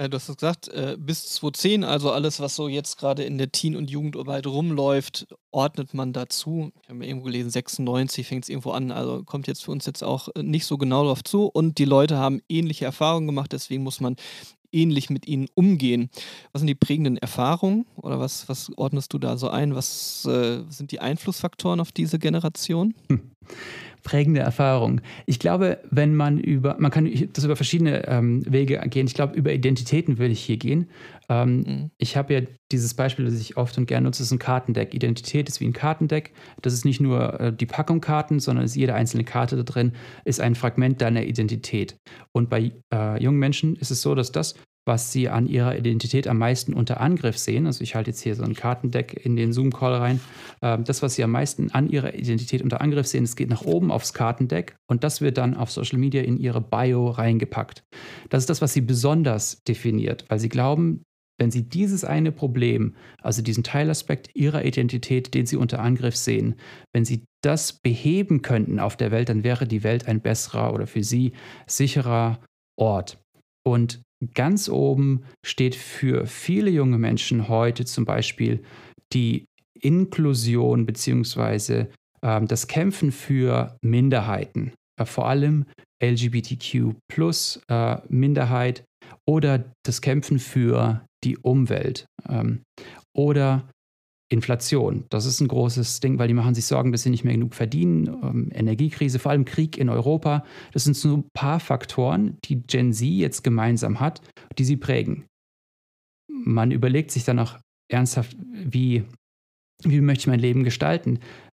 [0.00, 3.52] Äh, du hast gesagt, äh, bis 2010, also alles, was so jetzt gerade in der
[3.52, 6.72] Teen- und Jugendarbeit rumläuft, ordnet man dazu.
[6.82, 9.84] Ich habe mir irgendwo gelesen, 96 fängt es irgendwo an, also kommt jetzt für uns
[9.84, 11.46] jetzt auch nicht so genau darauf zu.
[11.46, 14.16] Und die Leute haben ähnliche Erfahrungen gemacht, deswegen muss man
[14.72, 16.10] ähnlich mit ihnen umgehen.
[16.52, 19.74] Was sind die prägenden Erfahrungen oder was, was ordnest du da so ein?
[19.74, 22.94] Was äh, sind die Einflussfaktoren auf diese Generation?
[23.08, 23.30] Hm.
[24.02, 25.00] Prägende Erfahrung.
[25.26, 29.06] Ich glaube, wenn man über, man kann das über verschiedene ähm, Wege gehen.
[29.06, 30.88] Ich glaube, über Identitäten würde ich hier gehen.
[31.28, 31.90] Ähm, mhm.
[31.98, 32.40] Ich habe ja
[32.72, 34.94] dieses Beispiel, das ich oft und gerne nutze, ist ein Kartendeck.
[34.94, 36.32] Identität ist wie ein Kartendeck.
[36.62, 39.92] Das ist nicht nur äh, die Packung Karten, sondern ist jede einzelne Karte da drin
[40.24, 41.96] ist ein Fragment deiner Identität.
[42.32, 44.54] Und bei äh, jungen Menschen ist es so, dass das,
[44.86, 47.66] was sie an ihrer Identität am meisten unter Angriff sehen.
[47.66, 50.20] Also ich halte jetzt hier so ein Kartendeck in den Zoom-Call rein.
[50.62, 53.62] Ähm, das, was sie am meisten an ihrer Identität unter Angriff sehen, es geht nach
[53.62, 57.84] oben aufs Kartendeck und das wird dann auf Social Media in ihre Bio reingepackt.
[58.28, 61.02] Das ist das, was sie besonders definiert, weil sie glauben,
[61.40, 66.56] wenn sie dieses eine Problem, also diesen Teilaspekt ihrer Identität, den sie unter Angriff sehen,
[66.92, 70.86] wenn sie das beheben könnten auf der Welt, dann wäre die Welt ein besserer oder
[70.86, 71.32] für sie
[71.66, 72.40] sicherer
[72.76, 73.18] Ort.
[73.66, 74.02] Und
[74.34, 78.62] Ganz oben steht für viele junge Menschen heute zum Beispiel
[79.12, 79.46] die
[79.80, 81.86] Inklusion bzw.
[82.22, 85.64] Ähm, das Kämpfen für Minderheiten, äh, vor allem
[86.02, 88.84] LGBTQ plus äh, Minderheit
[89.26, 92.62] oder das Kämpfen für die Umwelt ähm,
[93.16, 93.68] oder
[94.30, 95.04] Inflation.
[95.10, 97.54] Das ist ein großes Ding, weil die machen sich Sorgen, dass sie nicht mehr genug
[97.54, 98.06] verdienen.
[98.06, 100.44] Ähm, Energiekrise, vor allem Krieg in Europa.
[100.72, 104.22] Das sind so ein paar Faktoren, die Gen Z jetzt gemeinsam hat,
[104.56, 105.26] die sie prägen.
[106.28, 107.58] Man überlegt sich dann auch
[107.90, 109.04] ernsthaft, wie,
[109.82, 111.18] wie möchte ich mein Leben gestalten.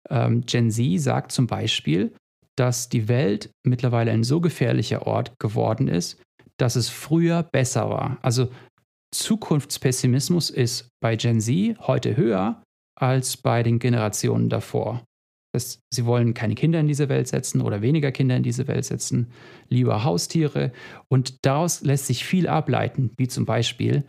[0.09, 2.13] Ähm, Gen Z sagt zum Beispiel,
[2.55, 6.21] dass die Welt mittlerweile ein so gefährlicher Ort geworden ist,
[6.57, 8.17] dass es früher besser war.
[8.21, 8.49] Also
[9.13, 12.63] Zukunftspessimismus ist bei Gen Z heute höher
[12.97, 15.03] als bei den Generationen davor.
[15.53, 18.85] Das, sie wollen keine Kinder in diese Welt setzen oder weniger Kinder in diese Welt
[18.85, 19.31] setzen,
[19.67, 20.71] lieber Haustiere.
[21.09, 24.05] Und daraus lässt sich viel ableiten, wie zum Beispiel,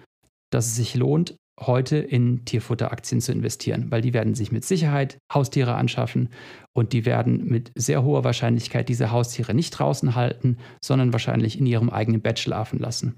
[0.52, 5.18] dass es sich lohnt, heute in Tierfutteraktien zu investieren, weil die werden sich mit Sicherheit
[5.32, 6.28] Haustiere anschaffen
[6.74, 11.66] und die werden mit sehr hoher Wahrscheinlichkeit diese Haustiere nicht draußen halten, sondern wahrscheinlich in
[11.66, 13.16] ihrem eigenen Bett schlafen lassen.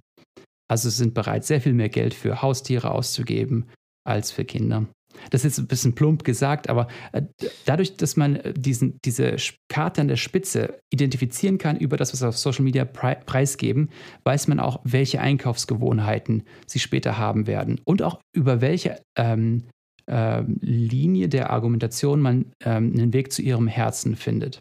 [0.69, 3.69] Also sind bereit, sehr viel mehr Geld für Haustiere auszugeben
[4.07, 4.87] als für Kinder.
[5.31, 7.23] Das ist jetzt ein bisschen plump gesagt, aber äh,
[7.65, 9.37] dadurch, dass man äh, diesen, diese
[9.69, 13.91] Karte an der Spitze identifizieren kann über das, was auf Social Media preisgeben,
[14.25, 19.65] weiß man auch, welche Einkaufsgewohnheiten sie später haben werden und auch über welche ähm,
[20.07, 24.61] äh, Linie der Argumentation man ähm, einen Weg zu ihrem Herzen findet.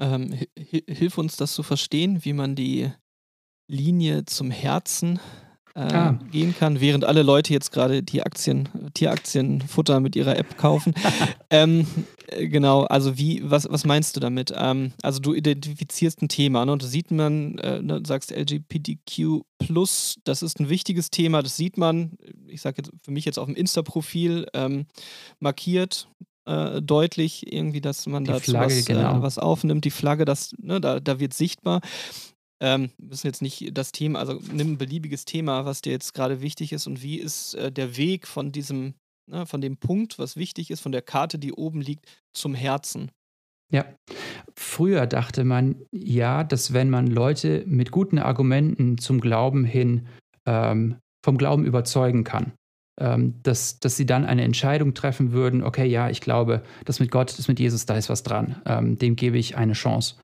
[0.00, 2.90] Ähm, hilf uns das zu verstehen, wie man die
[3.66, 5.20] Linie zum Herzen
[5.74, 6.18] äh, ah.
[6.30, 10.94] gehen kann, während alle Leute jetzt gerade die Aktien, Tieraktienfutter mit ihrer App kaufen.
[11.50, 11.86] ähm,
[12.26, 14.52] äh, genau, also wie, was, was meinst du damit?
[14.54, 18.30] Ähm, also du identifizierst ein Thema ne, und da sieht man, äh, ne, du sagst
[18.30, 19.42] LGBTQ
[20.24, 23.46] das ist ein wichtiges Thema, das sieht man, ich sage jetzt für mich jetzt auf
[23.46, 24.86] dem Insta-Profil ähm,
[25.38, 26.08] markiert,
[26.44, 29.22] äh, deutlich irgendwie, dass man da was, äh, genau.
[29.22, 31.80] was, aufnimmt, die Flagge, das, ne, da, da wird sichtbar.
[32.62, 36.40] Ähm, müssen jetzt nicht das Thema, also nimm ein beliebiges Thema, was dir jetzt gerade
[36.40, 38.94] wichtig ist und wie ist äh, der Weg von diesem,
[39.28, 43.10] ne, von dem Punkt, was wichtig ist, von der Karte, die oben liegt, zum Herzen.
[43.72, 43.84] Ja,
[44.54, 50.06] früher dachte man ja, dass wenn man Leute mit guten Argumenten zum Glauben hin
[50.46, 52.52] ähm, vom Glauben überzeugen kann,
[53.00, 57.10] ähm, dass, dass sie dann eine Entscheidung treffen würden, okay, ja, ich glaube, das mit
[57.10, 60.16] Gott, das mit Jesus, da ist was dran, ähm, dem gebe ich eine Chance.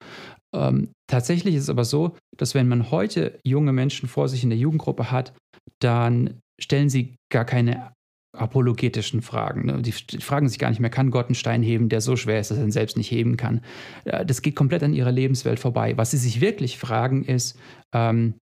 [0.54, 4.50] Ähm, tatsächlich ist es aber so, dass wenn man heute junge Menschen vor sich in
[4.50, 5.32] der Jugendgruppe hat,
[5.80, 7.92] dann stellen sie gar keine
[8.36, 9.66] apologetischen Fragen.
[9.66, 9.82] Ne?
[9.82, 12.50] Die, fragen sich gar nicht mehr, kann Gott einen Stein heben, der so schwer ist,
[12.50, 13.62] dass er ihn selbst nicht heben kann.
[14.04, 15.96] Das geht komplett an ihrer Lebenswelt vorbei.
[15.96, 17.58] Was sie sich wirklich fragen ist,
[17.92, 18.34] ähm,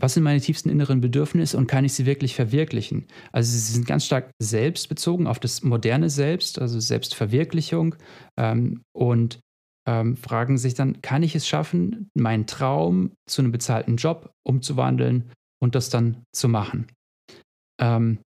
[0.00, 3.06] was sind meine tiefsten inneren Bedürfnisse und kann ich sie wirklich verwirklichen?
[3.30, 7.96] Also sie sind ganz stark selbstbezogen auf das moderne Selbst, also Selbstverwirklichung
[8.38, 9.40] ähm, und
[9.86, 15.30] ähm, fragen sich dann, kann ich es schaffen, meinen Traum zu einem bezahlten Job umzuwandeln
[15.60, 16.86] und das dann zu machen?
[17.80, 18.18] Ähm,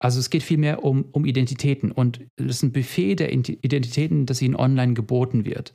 [0.00, 4.40] also es geht vielmehr um, um Identitäten und es ist ein Buffet der Identitäten, das
[4.40, 5.74] ihnen online geboten wird.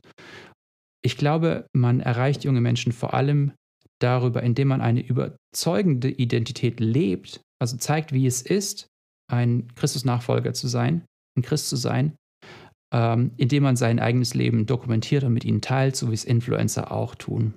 [1.02, 3.52] Ich glaube, man erreicht junge Menschen vor allem
[4.00, 8.88] darüber, indem man eine überzeugende Identität lebt, also zeigt, wie es ist,
[9.30, 11.04] ein Christus-Nachfolger zu sein,
[11.36, 12.16] ein Christ zu sein,
[12.94, 16.92] ähm, indem man sein eigenes Leben dokumentiert und mit ihnen teilt, so wie es Influencer
[16.92, 17.54] auch tun.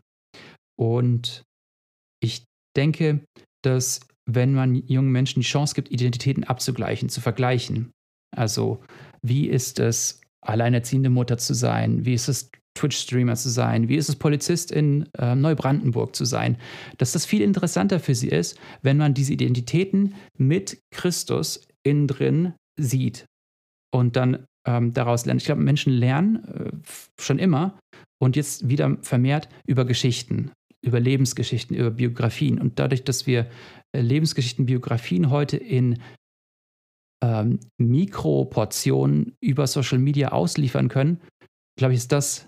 [0.75, 1.43] Und
[2.19, 2.43] ich
[2.75, 3.23] denke,
[3.63, 7.91] dass wenn man jungen Menschen die Chance gibt, Identitäten abzugleichen, zu vergleichen.
[8.35, 8.83] Also,
[9.21, 12.03] wie ist es, alleinerziehende Mutter zu sein?
[12.03, 13.89] Wie ist es, Twitch-Streamer zu sein?
[13.89, 16.57] Wie ist es, Polizist in äh, Neubrandenburg zu sein?
[16.97, 22.53] Dass das viel interessanter für sie ist, wenn man diese Identitäten mit Christus innen drin
[22.79, 23.25] sieht
[23.91, 25.41] und dann ähm, daraus lernt.
[25.41, 26.71] Ich glaube, Menschen lernen äh,
[27.19, 27.79] schon immer
[28.21, 30.51] und jetzt wieder vermehrt über Geschichten
[30.87, 32.59] über Lebensgeschichten, über Biografien.
[32.59, 33.49] Und dadurch, dass wir
[33.95, 36.01] äh, Lebensgeschichten, Biografien heute in
[37.23, 41.21] ähm, Mikroportionen über Social Media ausliefern können,
[41.77, 42.47] glaube ich, ist das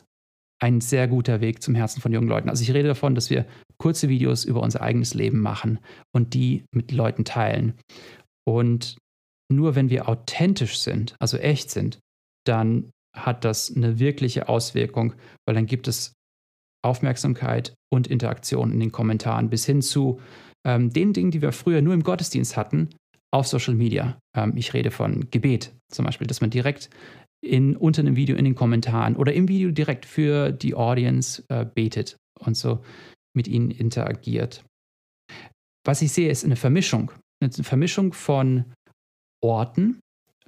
[0.62, 2.49] ein sehr guter Weg zum Herzen von jungen Leuten.
[2.49, 3.45] Also ich rede davon, dass wir
[3.77, 5.79] kurze Videos über unser eigenes Leben machen
[6.13, 7.75] und die mit Leuten teilen.
[8.45, 8.97] Und
[9.51, 11.99] nur wenn wir authentisch sind, also echt sind,
[12.49, 15.13] dann hat das eine wirkliche Auswirkung,
[15.45, 16.13] weil dann gibt es
[16.83, 20.19] Aufmerksamkeit und Interaktion in den Kommentaren bis hin zu
[20.65, 22.89] ähm, den Dingen, die wir früher nur im Gottesdienst hatten,
[23.31, 24.19] auf Social Media.
[24.35, 26.89] Ähm, ich rede von Gebet zum Beispiel, dass man direkt
[27.41, 31.65] in, unter einem Video in den Kommentaren oder im Video direkt für die Audience äh,
[31.65, 32.83] betet und so
[33.35, 34.63] mit ihnen interagiert.
[35.85, 37.12] Was ich sehe, ist eine Vermischung.
[37.41, 38.65] Eine Vermischung von
[39.41, 39.99] Orten.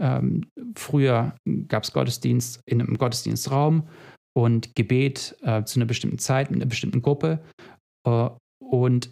[0.01, 1.35] Ähm, früher
[1.67, 3.87] gab es Gottesdienst in einem Gottesdienstraum
[4.35, 7.43] und Gebet äh, zu einer bestimmten Zeit mit einer bestimmten Gruppe.
[8.05, 9.11] Äh, und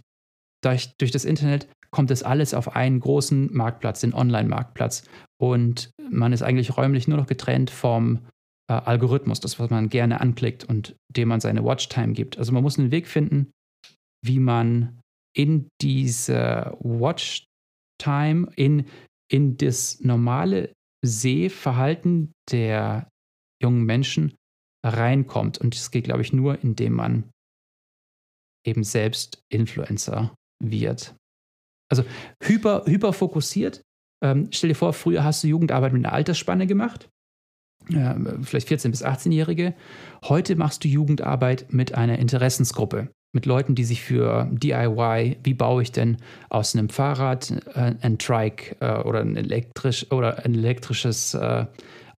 [0.63, 5.03] durch, durch das Internet kommt das alles auf einen großen Marktplatz, den Online-Marktplatz.
[5.41, 8.25] Und man ist eigentlich räumlich nur noch getrennt vom
[8.69, 12.37] äh, Algorithmus, das, was man gerne anklickt und dem man seine Watchtime gibt.
[12.37, 13.51] Also man muss einen Weg finden,
[14.23, 14.99] wie man
[15.35, 18.85] in diese Watchtime, in,
[19.31, 20.73] in das normale
[21.05, 23.09] Sehverhalten der
[23.61, 24.35] jungen Menschen
[24.85, 25.57] reinkommt.
[25.57, 27.29] Und das geht, glaube ich, nur, indem man
[28.65, 30.33] eben selbst Influencer
[30.63, 31.15] wird.
[31.91, 32.03] Also
[32.43, 33.81] hyper, hyper fokussiert.
[34.23, 37.09] Ähm, stell dir vor, früher hast du Jugendarbeit mit einer Altersspanne gemacht,
[37.89, 39.75] äh, vielleicht 14- bis 18-Jährige.
[40.25, 45.83] Heute machst du Jugendarbeit mit einer Interessensgruppe, mit Leuten, die sich für DIY, wie baue
[45.83, 46.17] ich denn
[46.49, 51.65] aus einem Fahrrad äh, ein Trike äh, oder ein elektrisch oder ein elektrisches äh,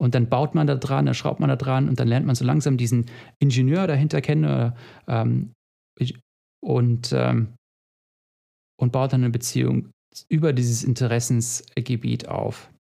[0.01, 2.33] und dann baut man da dran, dann schraubt man da dran und dann lernt man
[2.33, 3.05] so langsam diesen
[3.37, 4.73] Ingenieur dahinter kennen
[5.07, 5.53] ähm,
[6.59, 7.53] und, ähm,
[8.79, 9.91] und baut dann eine Beziehung
[10.27, 12.71] über dieses Interessensgebiet auf.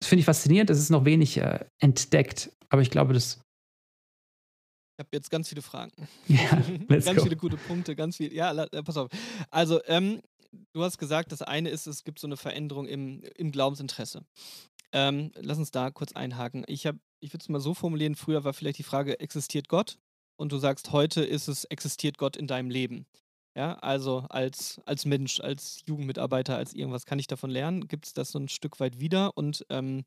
[0.00, 3.40] Das finde ich faszinierend, das ist noch wenig äh, entdeckt, aber ich glaube, das.
[4.96, 5.92] Ich habe jetzt ganz viele Fragen.
[6.26, 6.48] Ja,
[6.88, 7.22] ganz go.
[7.22, 8.32] viele gute Punkte, ganz viel.
[8.32, 9.10] Ja, äh, pass auf.
[9.50, 10.22] Also, ähm,
[10.72, 14.24] du hast gesagt, das eine ist, es gibt so eine Veränderung im, im Glaubensinteresse.
[14.92, 16.64] Ähm, lass uns da kurz einhaken.
[16.66, 16.86] Ich,
[17.20, 19.98] ich würde es mal so formulieren, früher war vielleicht die Frage, existiert Gott?
[20.38, 23.06] Und du sagst, heute ist es, existiert Gott in deinem Leben?
[23.54, 27.86] Ja, also als, als Mensch, als Jugendmitarbeiter, als irgendwas, kann ich davon lernen?
[27.86, 29.36] Gibt es das so ein Stück weit wieder?
[29.36, 30.04] Und ähm,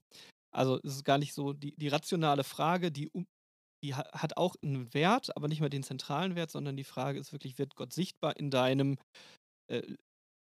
[0.52, 3.12] also es ist gar nicht so die, die rationale Frage, die,
[3.84, 7.32] die hat auch einen Wert, aber nicht mehr den zentralen Wert, sondern die Frage ist
[7.32, 8.98] wirklich, wird Gott sichtbar in deinem
[9.72, 9.84] äh,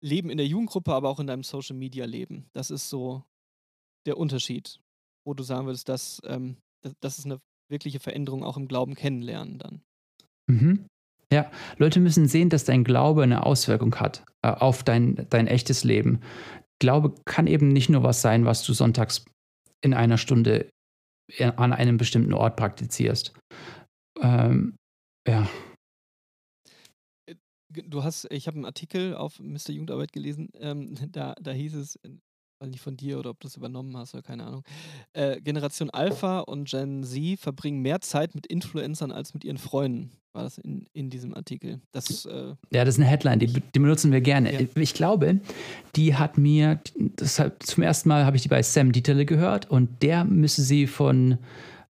[0.03, 2.49] Leben in der Jugendgruppe, aber auch in deinem Social Media Leben?
[2.55, 3.25] Das ist so
[4.07, 4.81] der Unterschied,
[5.27, 8.95] wo du sagen würdest, dass ähm, das, das, ist eine wirkliche Veränderung auch im Glauben
[8.95, 9.83] kennenlernen dann.
[10.49, 10.87] Mhm.
[11.33, 15.83] Ja, Leute müssen sehen, dass dein Glaube eine Auswirkung hat äh, auf dein, dein echtes
[15.83, 16.21] Leben.
[16.79, 19.25] Glaube kann eben nicht nur was sein, was du sonntags
[19.81, 20.69] in einer Stunde
[21.39, 23.33] an einem bestimmten Ort praktizierst.
[24.21, 24.77] Ähm,
[25.27, 25.49] ja.
[27.27, 27.35] Äh,
[27.69, 29.71] du hast, ich habe einen Artikel auf Mr.
[29.71, 31.99] Jugendarbeit gelesen, ähm, da, da hieß es,
[32.59, 34.63] weil nicht von dir oder ob du es übernommen hast oder keine Ahnung.
[35.13, 40.13] Äh, Generation Alpha und Gen Z verbringen mehr Zeit mit Influencern als mit ihren Freunden,
[40.33, 41.81] war das in, in diesem Artikel.
[41.93, 44.53] Das, äh, ja, das ist eine Headline, die, die benutzen wir gerne.
[44.53, 44.67] Ja.
[44.75, 45.41] Ich glaube,
[45.97, 49.71] die hat mir, das hat, zum ersten Mal habe ich die bei Sam Dieterle gehört
[49.71, 51.39] und der müsse sie von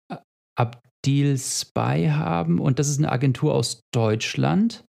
[0.09, 0.15] äh,
[0.55, 4.85] Abdil Spy haben und das ist eine Agentur aus Deutschland.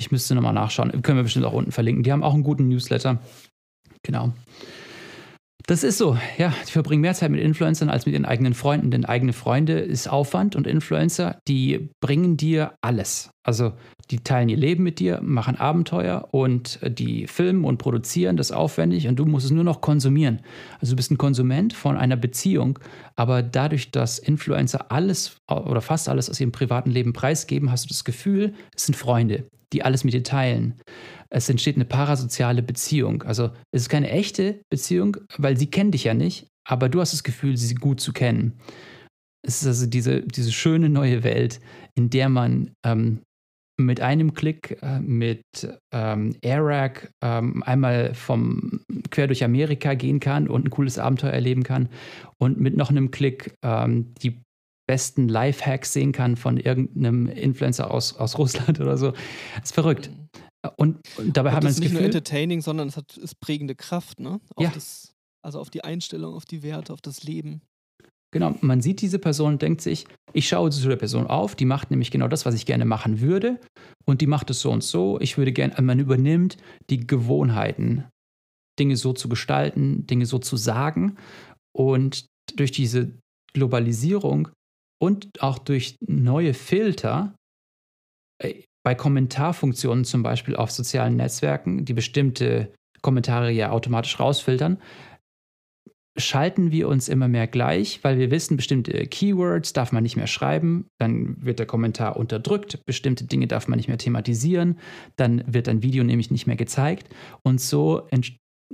[0.00, 1.02] Ich müsste nochmal nachschauen.
[1.02, 2.04] Können wir bestimmt auch unten verlinken.
[2.04, 3.18] Die haben auch einen guten Newsletter.
[4.02, 4.32] Genau.
[5.66, 6.52] Das ist so, ja.
[6.66, 10.08] Die verbringen mehr Zeit mit Influencern als mit ihren eigenen Freunden, denn eigene Freunde ist
[10.08, 13.30] Aufwand und Influencer, die bringen dir alles.
[13.42, 13.72] Also
[14.10, 19.06] die teilen ihr Leben mit dir, machen Abenteuer und die filmen und produzieren das aufwendig
[19.08, 20.40] und du musst es nur noch konsumieren.
[20.80, 22.78] Also du bist ein Konsument von einer Beziehung,
[23.16, 27.88] aber dadurch, dass Influencer alles oder fast alles aus ihrem privaten Leben preisgeben, hast du
[27.88, 30.74] das Gefühl, es sind Freunde, die alles mit dir teilen
[31.32, 33.22] es entsteht eine parasoziale Beziehung.
[33.22, 37.12] Also es ist keine echte Beziehung, weil sie kennen dich ja nicht, aber du hast
[37.12, 38.60] das Gefühl, sie gut zu kennen.
[39.46, 41.60] Es ist also diese, diese schöne neue Welt,
[41.94, 43.22] in der man ähm,
[43.78, 45.42] mit einem Klick äh, mit
[45.92, 51.62] ähm, Airrack ähm, einmal vom quer durch Amerika gehen kann und ein cooles Abenteuer erleben
[51.62, 51.88] kann
[52.38, 54.42] und mit noch einem Klick ähm, die
[54.86, 59.12] besten Lifehacks sehen kann von irgendeinem Influencer aus, aus Russland oder so.
[59.54, 60.10] Das ist verrückt.
[60.76, 63.40] Und, und dabei und hat man das nicht Gefühl, nur entertaining, sondern es hat ist
[63.40, 64.40] prägende Kraft, ne?
[64.54, 64.70] Auf ja.
[64.70, 67.62] Das, also auf die Einstellung, auf die Werte, auf das Leben.
[68.32, 71.64] Genau, man sieht diese Person und denkt sich, ich schaue zu der Person auf, die
[71.64, 73.58] macht nämlich genau das, was ich gerne machen würde
[74.04, 75.18] und die macht es so und so.
[75.20, 76.56] Ich würde gerne, man übernimmt
[76.90, 78.04] die Gewohnheiten,
[78.78, 81.16] Dinge so zu gestalten, Dinge so zu sagen
[81.72, 83.18] und durch diese
[83.52, 84.48] Globalisierung
[85.00, 87.34] und auch durch neue Filter
[88.40, 92.72] äh, bei Kommentarfunktionen zum Beispiel auf sozialen Netzwerken, die bestimmte
[93.02, 94.78] Kommentare ja automatisch rausfiltern,
[96.16, 100.26] schalten wir uns immer mehr gleich, weil wir wissen, bestimmte Keywords darf man nicht mehr
[100.26, 104.78] schreiben, dann wird der Kommentar unterdrückt, bestimmte Dinge darf man nicht mehr thematisieren,
[105.16, 107.08] dann wird ein Video nämlich nicht mehr gezeigt
[107.42, 108.08] und so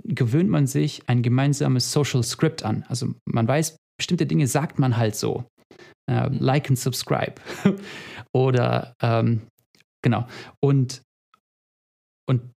[0.05, 2.85] gewöhnt man sich ein gemeinsames Social Script an.
[2.89, 5.45] Also man weiß, bestimmte Dinge sagt man halt so.
[6.09, 7.35] Uh, like and subscribe.
[8.33, 9.43] Oder ähm,
[10.07, 10.25] Genau.
[10.61, 11.03] Und,
[12.29, 12.53] und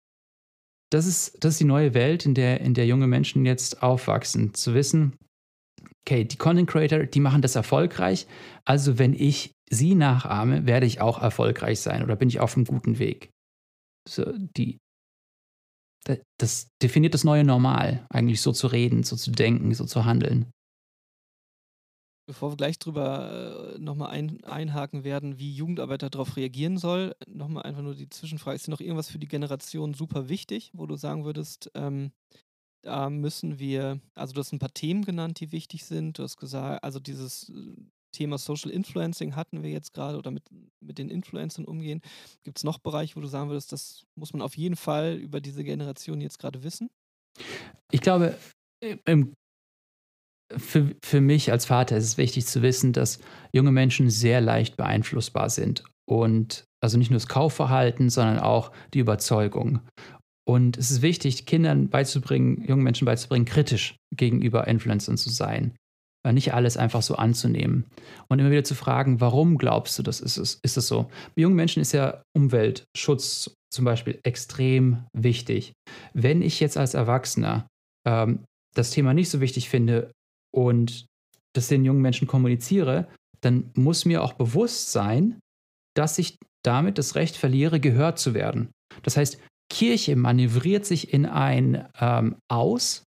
[0.91, 4.53] das ist, das ist die neue Welt, in der, in der junge Menschen jetzt aufwachsen.
[4.53, 5.17] Zu wissen,
[6.05, 8.27] okay, die Content Creator, die machen das erfolgreich.
[8.65, 12.65] Also wenn ich sie nachahme, werde ich auch erfolgreich sein oder bin ich auf einem
[12.65, 13.31] guten Weg.
[14.07, 14.77] So, die,
[16.39, 20.51] das definiert das neue Normal, eigentlich so zu reden, so zu denken, so zu handeln
[22.29, 27.63] bevor wir gleich drüber äh, nochmal ein, einhaken werden, wie Jugendarbeit darauf reagieren soll, nochmal
[27.63, 31.25] einfach nur die Zwischenfrage, ist noch irgendwas für die Generation super wichtig, wo du sagen
[31.25, 32.11] würdest, ähm,
[32.83, 36.37] da müssen wir, also du hast ein paar Themen genannt, die wichtig sind, du hast
[36.37, 37.53] gesagt, also dieses äh,
[38.11, 40.43] Thema Social Influencing hatten wir jetzt gerade oder mit,
[40.81, 42.01] mit den Influencern umgehen.
[42.43, 45.41] Gibt es noch Bereiche, wo du sagen würdest, das muss man auf jeden Fall über
[45.41, 46.91] diese Generation jetzt gerade wissen?
[47.89, 48.37] Ich glaube,
[49.05, 49.33] im
[50.57, 53.19] für, für mich als Vater ist es wichtig zu wissen, dass
[53.53, 55.83] junge Menschen sehr leicht beeinflussbar sind.
[56.09, 59.81] Und also nicht nur das Kaufverhalten, sondern auch die Überzeugung.
[60.47, 65.75] Und es ist wichtig, Kindern beizubringen, jungen Menschen beizubringen, kritisch gegenüber Influencern zu sein.
[66.31, 67.85] Nicht alles einfach so anzunehmen.
[68.27, 71.03] Und immer wieder zu fragen, warum glaubst du, das ist es, ist es so?
[71.35, 75.73] Bei jungen Menschen ist ja Umweltschutz zum Beispiel extrem wichtig.
[76.13, 77.67] Wenn ich jetzt als Erwachsener
[78.05, 78.43] ähm,
[78.75, 80.11] das Thema nicht so wichtig finde,
[80.53, 81.05] und
[81.53, 83.07] das den jungen Menschen kommuniziere,
[83.41, 85.39] dann muss mir auch bewusst sein,
[85.95, 88.71] dass ich damit das Recht verliere, gehört zu werden.
[89.03, 89.39] Das heißt,
[89.71, 93.03] Kirche manövriert sich in ein ähm, Aus,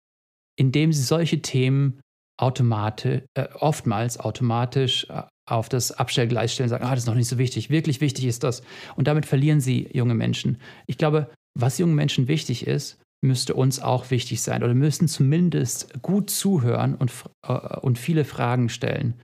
[0.56, 2.00] indem sie solche Themen
[2.40, 7.28] automatisch, äh, oftmals automatisch äh, auf das Abstellgleis stellen, sagen, ah, das ist noch nicht
[7.28, 8.62] so wichtig, wirklich wichtig ist das.
[8.96, 10.58] Und damit verlieren sie junge Menschen.
[10.86, 16.02] Ich glaube, was jungen Menschen wichtig ist, müsste uns auch wichtig sein oder müssen zumindest
[16.02, 17.12] gut zuhören und,
[17.46, 19.20] äh, und viele Fragen stellen.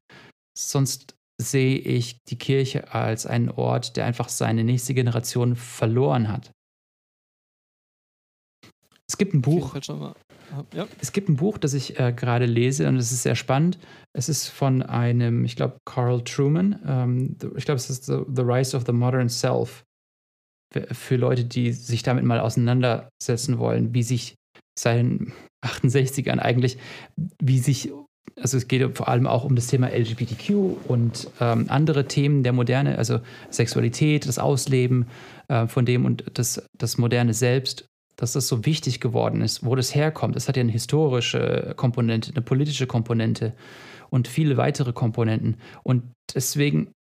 [0.57, 6.53] Sonst sehe ich die Kirche als einen Ort, der einfach seine nächste Generation verloren hat.
[9.09, 9.74] Es gibt ein Buch.
[10.72, 10.86] Ja.
[11.01, 13.78] Es gibt ein Buch, das ich äh, gerade lese und es ist sehr spannend.
[14.14, 16.80] Es ist von einem, ich glaube, Carl Truman.
[16.86, 19.84] Ähm, ich glaube, es ist the, the Rise of the Modern Self
[20.92, 24.34] für Leute, die sich damit mal auseinandersetzen wollen, wie sich
[24.78, 25.32] seit den
[25.64, 26.78] 68ern eigentlich,
[27.42, 27.90] wie sich,
[28.40, 30.50] also es geht vor allem auch um das Thema LGBTQ
[30.86, 35.06] und ähm, andere Themen der Moderne, also Sexualität, das Ausleben
[35.48, 39.74] äh, von dem und das, das moderne Selbst, dass das so wichtig geworden ist, wo
[39.74, 40.36] das herkommt.
[40.36, 43.54] Es hat ja eine historische Komponente, eine politische Komponente
[44.10, 45.56] und viele weitere Komponenten.
[45.82, 46.02] Und
[46.34, 46.92] deswegen,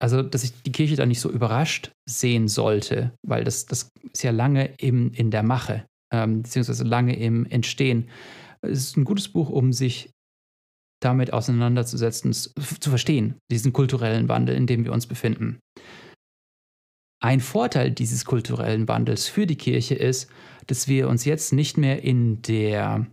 [0.00, 4.22] also, dass ich die Kirche da nicht so überrascht sehen sollte, weil das, das ist
[4.22, 8.08] ja lange im, in der Mache, ähm, beziehungsweise lange im Entstehen.
[8.62, 10.10] Es ist ein gutes Buch, um sich
[11.00, 15.58] damit auseinanderzusetzen, zu verstehen, diesen kulturellen Wandel, in dem wir uns befinden.
[17.20, 20.30] Ein Vorteil dieses kulturellen Wandels für die Kirche ist,
[20.68, 23.06] dass wir uns jetzt nicht mehr in der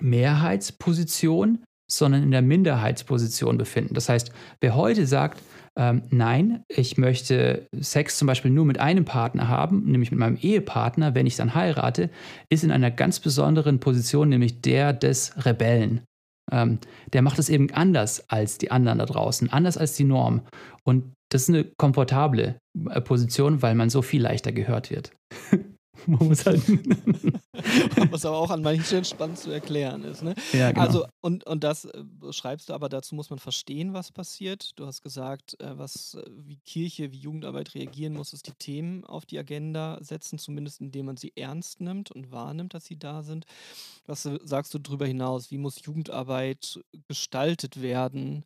[0.00, 3.94] Mehrheitsposition, sondern in der Minderheitsposition befinden.
[3.94, 5.42] Das heißt, wer heute sagt,
[5.78, 10.36] ähm, nein, ich möchte Sex zum Beispiel nur mit einem Partner haben, nämlich mit meinem
[10.36, 12.10] Ehepartner, wenn ich dann heirate,
[12.50, 16.02] ist in einer ganz besonderen Position, nämlich der des Rebellen.
[16.50, 16.78] Ähm,
[17.12, 20.42] der macht es eben anders als die anderen da draußen, anders als die Norm.
[20.84, 22.58] Und das ist eine komfortable
[22.90, 25.12] äh, Position, weil man so viel leichter gehört wird.
[26.06, 26.60] Man muss halt.
[28.10, 30.22] Was aber auch an manchen Stellen spannend zu erklären ist.
[30.22, 30.34] Ne?
[30.52, 30.86] Ja, genau.
[30.86, 34.70] Also, und, und das äh, schreibst du, aber dazu muss man verstehen, was passiert.
[34.76, 39.26] Du hast gesagt, äh, was, wie Kirche, wie Jugendarbeit reagieren muss, ist die Themen auf
[39.26, 43.44] die Agenda setzen, zumindest indem man sie ernst nimmt und wahrnimmt, dass sie da sind.
[44.06, 45.50] Was sagst du darüber hinaus?
[45.50, 48.44] Wie muss Jugendarbeit gestaltet werden?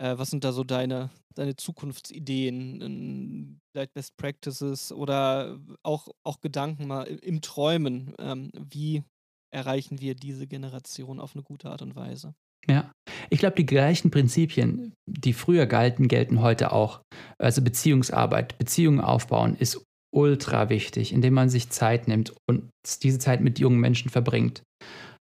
[0.00, 6.86] Äh, was sind da so deine, deine Zukunftsideen, vielleicht Best Practices oder auch, auch Gedanken
[6.86, 8.14] mal im Träumen?
[8.18, 9.04] Ähm, wie
[9.52, 12.34] erreichen wir diese Generation auf eine gute Art und Weise?
[12.68, 12.92] Ja,
[13.30, 17.00] ich glaube, die gleichen Prinzipien, die früher galten, gelten heute auch.
[17.38, 19.82] Also Beziehungsarbeit, Beziehungen aufbauen ist
[20.14, 22.70] ultra wichtig, indem man sich Zeit nimmt und
[23.02, 24.62] diese Zeit mit jungen Menschen verbringt.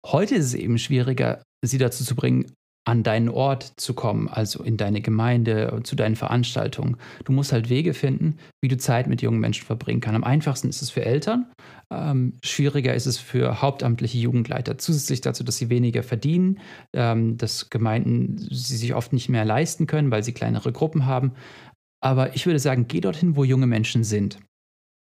[0.05, 2.53] Heute ist es eben schwieriger, sie dazu zu bringen,
[2.86, 6.97] an deinen Ort zu kommen, also in deine Gemeinde, zu deinen Veranstaltungen.
[7.23, 10.17] Du musst halt Wege finden, wie du Zeit mit jungen Menschen verbringen kannst.
[10.17, 11.47] Am einfachsten ist es für Eltern,
[11.89, 14.77] ähm, schwieriger ist es für hauptamtliche Jugendleiter.
[14.77, 16.59] Zusätzlich dazu, dass sie weniger verdienen,
[16.93, 21.34] ähm, dass Gemeinden sie sich oft nicht mehr leisten können, weil sie kleinere Gruppen haben.
[22.01, 24.39] Aber ich würde sagen, geh dorthin, wo junge Menschen sind.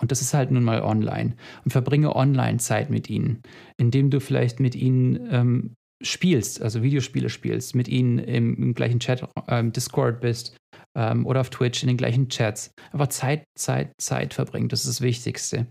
[0.00, 1.36] Und das ist halt nun mal online.
[1.64, 3.42] Und verbringe online Zeit mit ihnen,
[3.76, 9.00] indem du vielleicht mit ihnen ähm, spielst, also Videospiele spielst, mit ihnen im, im gleichen
[9.00, 10.56] Chat, ähm, Discord bist
[10.96, 12.72] ähm, oder auf Twitch in den gleichen Chats.
[12.92, 15.66] Einfach Zeit, Zeit, Zeit verbringen, das ist das Wichtigste.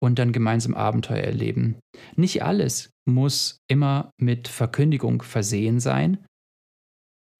[0.00, 1.80] Und dann gemeinsam Abenteuer erleben.
[2.14, 6.24] Nicht alles muss immer mit Verkündigung versehen sein.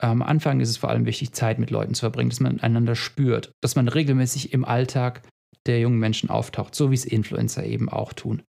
[0.01, 2.95] Am Anfang ist es vor allem wichtig, Zeit mit Leuten zu verbringen, dass man einander
[2.95, 5.27] spürt, dass man regelmäßig im Alltag
[5.65, 8.43] der jungen Menschen auftaucht, so wie es Influencer eben auch tun.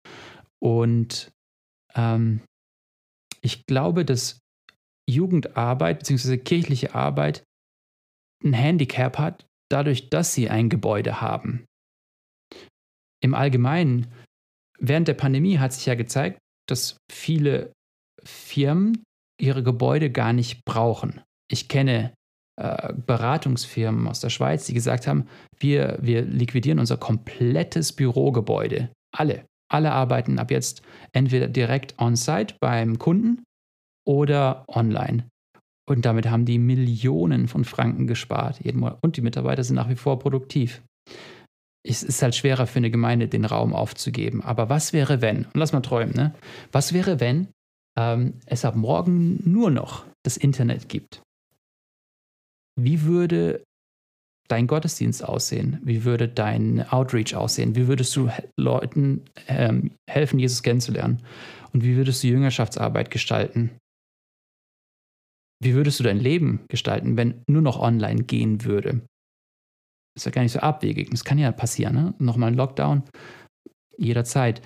[0.59, 1.30] Und
[1.95, 2.41] ähm,
[3.41, 4.39] ich glaube, dass
[5.09, 6.39] Jugendarbeit bzw.
[6.39, 7.45] kirchliche Arbeit
[8.45, 11.66] ein Handicap hat, dadurch, dass sie ein Gebäude haben.
[13.22, 14.12] Im Allgemeinen,
[14.78, 17.72] während der Pandemie hat sich ja gezeigt, dass viele
[18.24, 19.03] Firmen
[19.41, 21.22] ihre Gebäude gar nicht brauchen.
[21.51, 22.12] Ich kenne
[22.59, 25.28] äh, Beratungsfirmen aus der Schweiz, die gesagt haben,
[25.59, 28.91] wir, wir liquidieren unser komplettes Bürogebäude.
[29.16, 29.47] Alle.
[29.68, 33.44] Alle arbeiten ab jetzt entweder direkt on-site beim Kunden
[34.06, 35.28] oder online.
[35.88, 38.98] Und damit haben die Millionen von Franken gespart jeden Monat.
[39.02, 40.82] Und die Mitarbeiter sind nach wie vor produktiv.
[41.82, 44.42] Es ist halt schwerer für eine Gemeinde, den Raum aufzugeben.
[44.42, 46.34] Aber was wäre, wenn, und lass mal träumen, ne?
[46.72, 47.48] Was wäre, wenn
[47.98, 51.22] ähm, es ab morgen nur noch das Internet gibt?
[52.78, 53.64] Wie würde
[54.49, 55.78] dein Gottesdienst aussehen?
[55.82, 57.76] Wie würde dein Outreach aussehen?
[57.76, 61.22] Wie würdest du Leuten ähm, helfen, Jesus kennenzulernen?
[61.72, 63.70] Und wie würdest du Jüngerschaftsarbeit gestalten?
[65.62, 69.03] Wie würdest du dein Leben gestalten, wenn nur noch online gehen würde?
[70.16, 71.11] Ist ja gar nicht so abwegig.
[71.11, 72.14] Das kann ja passieren, ne?
[72.18, 73.03] Nochmal ein Lockdown,
[73.96, 74.62] jederzeit.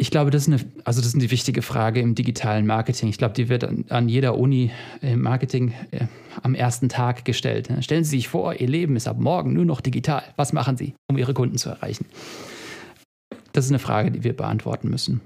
[0.00, 3.10] Ich glaube, das ist, eine, also das ist eine wichtige Frage im digitalen Marketing.
[3.10, 4.70] Ich glaube, die wird an, an jeder Uni
[5.02, 6.06] im Marketing äh,
[6.42, 7.68] am ersten Tag gestellt.
[7.68, 7.82] Ne?
[7.82, 10.22] Stellen Sie sich vor, Ihr Leben ist ab morgen nur noch digital.
[10.36, 12.06] Was machen Sie, um Ihre Kunden zu erreichen?
[13.52, 15.20] Das ist eine Frage, die wir beantworten müssen.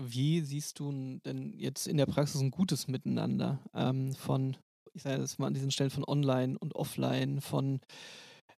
[0.00, 4.56] Wie siehst du denn jetzt in der Praxis ein gutes Miteinander ähm, von,
[4.94, 7.80] ich sage das mal an diesen Stellen von online und offline, von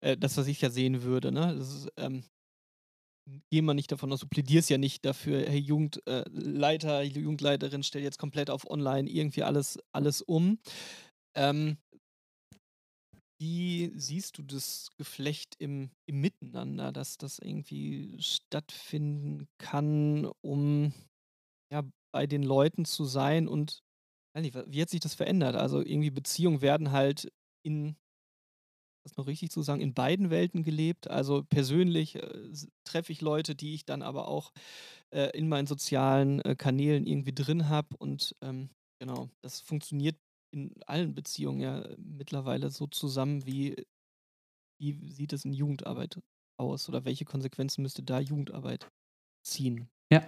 [0.01, 1.53] äh, das, was ich ja sehen würde, ne?
[1.53, 2.25] Ist, ähm,
[3.51, 8.03] gehen wir nicht davon aus, du plädierst ja nicht dafür, hey, Jugendleiter, äh, Jugendleiterin, stell
[8.03, 10.59] jetzt komplett auf online irgendwie alles, alles um.
[11.37, 11.79] Ähm,
[13.41, 20.93] wie siehst du das Geflecht im, im Miteinander, dass das irgendwie stattfinden kann, um
[21.73, 23.83] ja, bei den Leuten zu sein und
[24.35, 25.57] wie hat sich das verändert?
[25.57, 27.33] Also irgendwie Beziehungen werden halt
[27.67, 27.97] in
[29.05, 31.11] das noch richtig zu sagen, in beiden Welten gelebt.
[31.11, 32.53] Also persönlich äh,
[32.85, 34.53] treffe ich Leute, die ich dann aber auch
[35.11, 37.97] äh, in meinen sozialen äh, Kanälen irgendwie drin habe.
[37.99, 38.71] Und ähm,
[39.01, 40.17] genau, das funktioniert
[40.53, 43.77] in allen Beziehungen ja mittlerweile so zusammen, wie,
[44.81, 46.21] wie sieht es in Jugendarbeit
[46.59, 48.89] aus oder welche Konsequenzen müsste da Jugendarbeit
[49.47, 49.89] ziehen?
[50.13, 50.27] Ja,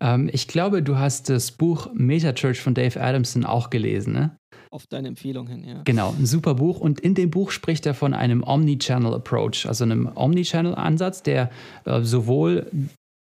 [0.00, 4.38] ähm, ich glaube, du hast das Buch Metachurch von Dave Adamson auch gelesen, ne?
[4.74, 5.82] Auf deine Empfehlung hin, ja.
[5.84, 6.80] Genau, ein super Buch.
[6.80, 11.48] Und in dem Buch spricht er von einem Omnichannel Approach, also einem Omnichannel-Ansatz, der
[11.84, 12.66] äh, sowohl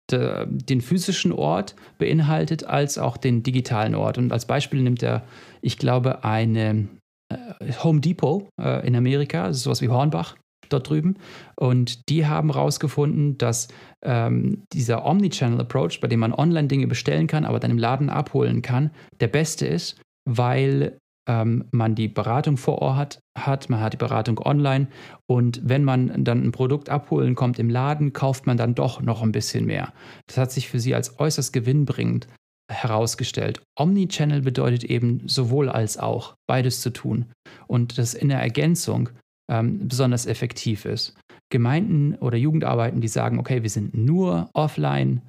[0.09, 4.17] de, den physischen Ort beinhaltet als auch den digitalen Ort.
[4.17, 5.23] Und als Beispiel nimmt er,
[5.61, 6.87] ich glaube, eine
[7.31, 10.37] äh, Home Depot äh, in Amerika, also sowas wie Hornbach
[10.69, 11.13] dort drüben.
[11.55, 13.67] Und die haben herausgefunden, dass
[14.03, 18.09] ähm, dieser Omnichannel Approach, bei dem man online Dinge bestellen kann, aber dann im Laden
[18.09, 18.89] abholen kann,
[19.19, 20.97] der beste ist, weil
[21.28, 24.88] ähm, man die Beratung vor Ort hat, hat, man hat die Beratung online
[25.28, 29.21] und wenn man dann ein Produkt abholen kommt im Laden, kauft man dann doch noch
[29.21, 29.93] ein bisschen mehr.
[30.28, 32.28] Das hat sich für sie als äußerst gewinnbringend
[32.71, 33.61] herausgestellt.
[33.78, 37.26] Omnichannel bedeutet eben sowohl als auch, beides zu tun
[37.67, 39.09] und das in der Ergänzung
[39.49, 41.15] ähm, besonders effektiv ist.
[41.51, 45.21] Gemeinden oder Jugendarbeiten, die sagen, okay, wir sind nur offline,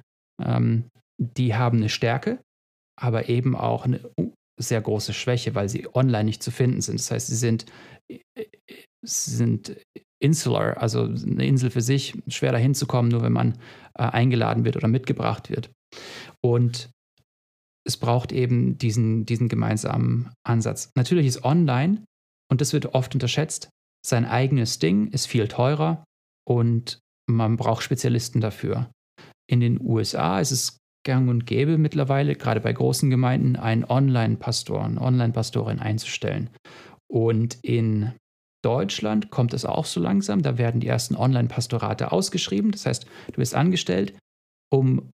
[0.43, 0.85] ähm,
[1.17, 2.39] die haben eine Stärke,
[2.99, 3.99] aber eben auch eine
[4.59, 6.99] sehr große Schwäche, weil sie online nicht zu finden sind.
[6.99, 7.65] Das heißt, sie sind,
[8.07, 9.77] sie sind
[10.19, 13.59] insular, also eine Insel für sich, schwer dahin zu kommen, nur wenn man
[13.93, 15.69] äh, eingeladen wird oder mitgebracht wird.
[16.43, 16.89] Und
[17.85, 20.91] es braucht eben diesen, diesen gemeinsamen Ansatz.
[20.95, 22.03] Natürlich ist online,
[22.51, 23.69] und das wird oft unterschätzt,
[24.05, 26.03] sein eigenes Ding ist viel teurer
[26.47, 26.99] und
[27.29, 28.89] man braucht Spezialisten dafür.
[29.49, 30.77] In den USA ist es
[31.07, 36.51] gang und gäbe mittlerweile, gerade bei großen Gemeinden, einen Online-Pastor, eine Online-Pastorin einzustellen.
[37.07, 38.11] Und in
[38.63, 40.43] Deutschland kommt es auch so langsam.
[40.43, 42.71] Da werden die ersten Online-Pastorate ausgeschrieben.
[42.71, 44.13] Das heißt, du bist angestellt,
[44.69, 45.09] um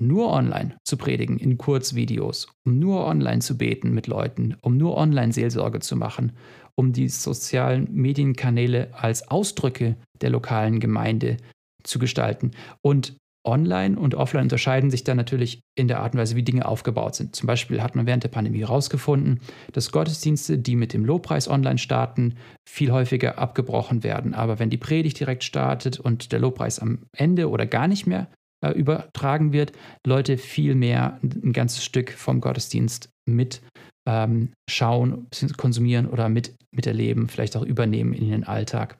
[0.00, 4.96] nur online zu predigen in Kurzvideos, um nur online zu beten mit Leuten, um nur
[4.96, 6.32] online Seelsorge zu machen,
[6.76, 11.36] um die sozialen Medienkanäle als Ausdrücke der lokalen Gemeinde
[11.82, 12.52] zu gestalten.
[12.80, 16.66] Und Online und Offline unterscheiden sich dann natürlich in der Art und Weise, wie Dinge
[16.66, 17.34] aufgebaut sind.
[17.34, 19.40] Zum Beispiel hat man während der Pandemie herausgefunden,
[19.72, 22.36] dass Gottesdienste, die mit dem Lobpreis online starten,
[22.68, 24.34] viel häufiger abgebrochen werden.
[24.34, 28.28] Aber wenn die Predigt direkt startet und der Lobpreis am Ende oder gar nicht mehr
[28.64, 29.72] äh, übertragen wird,
[30.06, 33.60] Leute viel mehr ein ganzes Stück vom Gottesdienst mit
[34.06, 38.98] ähm, schauen, konsumieren oder mit, miterleben, vielleicht auch übernehmen in den Alltag.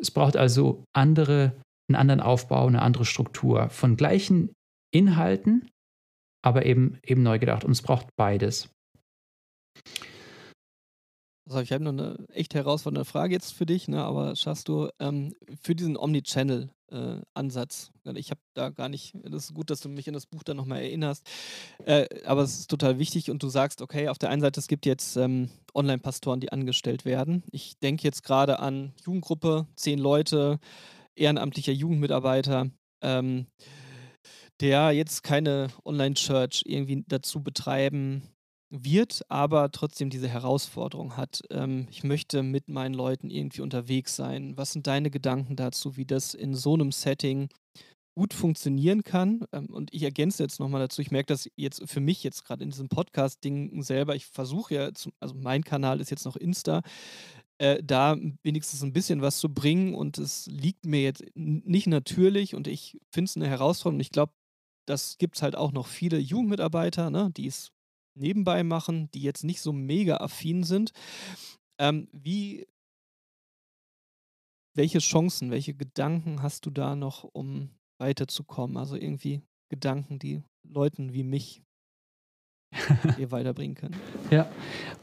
[0.00, 1.52] Es braucht also andere
[1.88, 4.52] einen anderen Aufbau, eine andere Struktur von gleichen
[4.92, 5.70] Inhalten,
[6.42, 7.64] aber eben, eben neu gedacht.
[7.64, 8.70] Und es braucht beides.
[11.48, 14.02] Also ich habe noch eine echt herausfordernde Frage jetzt für dich, ne?
[14.02, 15.32] aber schaffst du ähm,
[15.62, 20.08] für diesen Omnichannel-Ansatz, äh, ich habe da gar nicht, das ist gut, dass du mich
[20.08, 21.24] an das Buch dann nochmal erinnerst,
[21.84, 24.66] äh, aber es ist total wichtig und du sagst, okay, auf der einen Seite, es
[24.66, 27.44] gibt jetzt ähm, Online-Pastoren, die angestellt werden.
[27.52, 30.58] Ich denke jetzt gerade an Jugendgruppe, zehn Leute,
[31.16, 32.70] ehrenamtlicher Jugendmitarbeiter,
[33.02, 33.46] ähm,
[34.60, 38.22] der jetzt keine Online-Church irgendwie dazu betreiben
[38.70, 41.42] wird, aber trotzdem diese Herausforderung hat.
[41.50, 44.56] Ähm, ich möchte mit meinen Leuten irgendwie unterwegs sein.
[44.56, 47.48] Was sind deine Gedanken dazu, wie das in so einem Setting
[48.18, 49.44] gut funktionieren kann?
[49.52, 52.64] Ähm, und ich ergänze jetzt nochmal dazu, ich merke das jetzt für mich jetzt gerade
[52.64, 54.16] in diesem Podcast-Ding selber.
[54.16, 56.82] Ich versuche ja, zum, also mein Kanal ist jetzt noch Insta
[57.58, 62.54] äh, da wenigstens ein bisschen was zu bringen und es liegt mir jetzt nicht natürlich
[62.54, 64.00] und ich finde es eine Herausforderung.
[64.00, 64.32] Ich glaube,
[64.86, 67.72] das gibt es halt auch noch viele Jugendmitarbeiter, ne, die es
[68.14, 70.92] nebenbei machen, die jetzt nicht so mega affin sind.
[71.78, 72.66] Ähm, wie,
[74.74, 78.76] welche Chancen, welche Gedanken hast du da noch, um weiterzukommen?
[78.76, 81.62] Also irgendwie Gedanken, die Leuten wie mich
[83.18, 83.96] ihr weiterbringen können.
[84.30, 84.46] Ja,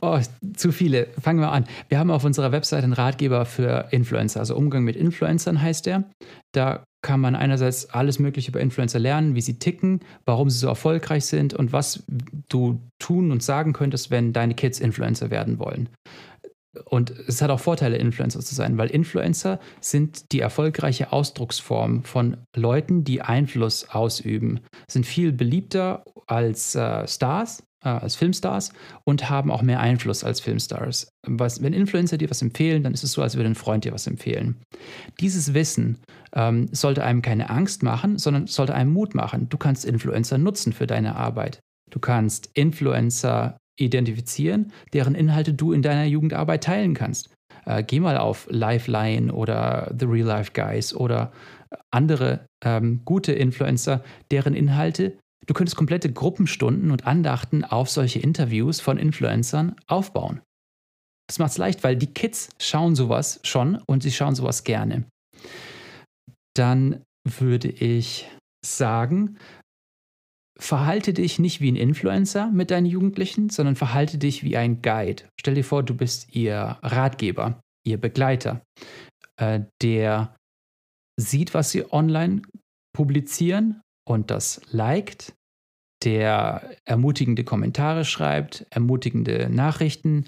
[0.01, 0.19] oh,
[0.55, 1.07] zu viele.
[1.21, 1.65] Fangen wir an.
[1.89, 6.03] Wir haben auf unserer Webseite einen Ratgeber für Influencer, also Umgang mit Influencern heißt der.
[6.53, 10.67] Da kann man einerseits alles Mögliche über Influencer lernen, wie sie ticken, warum sie so
[10.67, 12.03] erfolgreich sind und was
[12.49, 15.89] du tun und sagen könntest, wenn deine Kids Influencer werden wollen.
[16.85, 22.37] Und es hat auch Vorteile, Influencer zu sein, weil Influencer sind die erfolgreiche Ausdrucksform von
[22.55, 28.71] Leuten, die Einfluss ausüben, sind viel beliebter als äh, Stars, äh, als Filmstars
[29.03, 31.09] und haben auch mehr Einfluss als Filmstars.
[31.27, 33.93] Was, wenn Influencer dir was empfehlen, dann ist es so, als würde ein Freund dir
[33.93, 34.61] was empfehlen.
[35.19, 35.99] Dieses Wissen
[36.33, 39.49] ähm, sollte einem keine Angst machen, sondern sollte einem Mut machen.
[39.49, 41.59] Du kannst Influencer nutzen für deine Arbeit.
[41.91, 47.33] Du kannst Influencer identifizieren, deren Inhalte du in deiner Jugendarbeit teilen kannst.
[47.65, 51.31] Äh, geh mal auf Lifeline oder The Real Life Guys oder
[51.91, 58.79] andere ähm, gute Influencer, deren Inhalte du könntest komplette Gruppenstunden und Andachten auf solche Interviews
[58.79, 60.41] von Influencern aufbauen.
[61.27, 65.05] Das macht es leicht, weil die Kids schauen sowas schon und sie schauen sowas gerne.
[66.55, 68.29] Dann würde ich
[68.65, 69.37] sagen,
[70.63, 75.23] verhalte dich nicht wie ein Influencer mit deinen Jugendlichen, sondern verhalte dich wie ein Guide.
[75.39, 78.61] Stell dir vor, du bist ihr Ratgeber, ihr Begleiter,
[79.37, 80.35] äh, der
[81.19, 82.41] sieht, was sie online
[82.95, 85.33] publizieren und das liked,
[86.03, 90.25] der ermutigende Kommentare schreibt, ermutigende Nachrichten,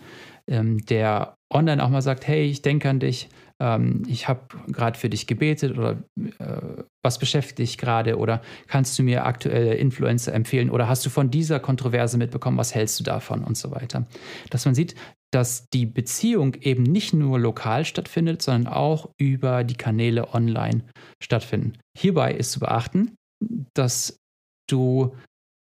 [0.47, 3.29] ähm, der online auch mal sagt, hey, ich denke an dich,
[3.61, 6.03] ähm, ich habe gerade für dich gebetet oder
[6.39, 11.09] äh, was beschäftigt dich gerade oder kannst du mir aktuelle Influencer empfehlen oder hast du
[11.09, 14.05] von dieser Kontroverse mitbekommen, was hältst du davon und so weiter.
[14.49, 14.95] Dass man sieht,
[15.31, 20.81] dass die Beziehung eben nicht nur lokal stattfindet, sondern auch über die Kanäle online
[21.21, 21.73] stattfinden.
[21.97, 23.15] Hierbei ist zu beachten,
[23.73, 24.17] dass
[24.69, 25.15] du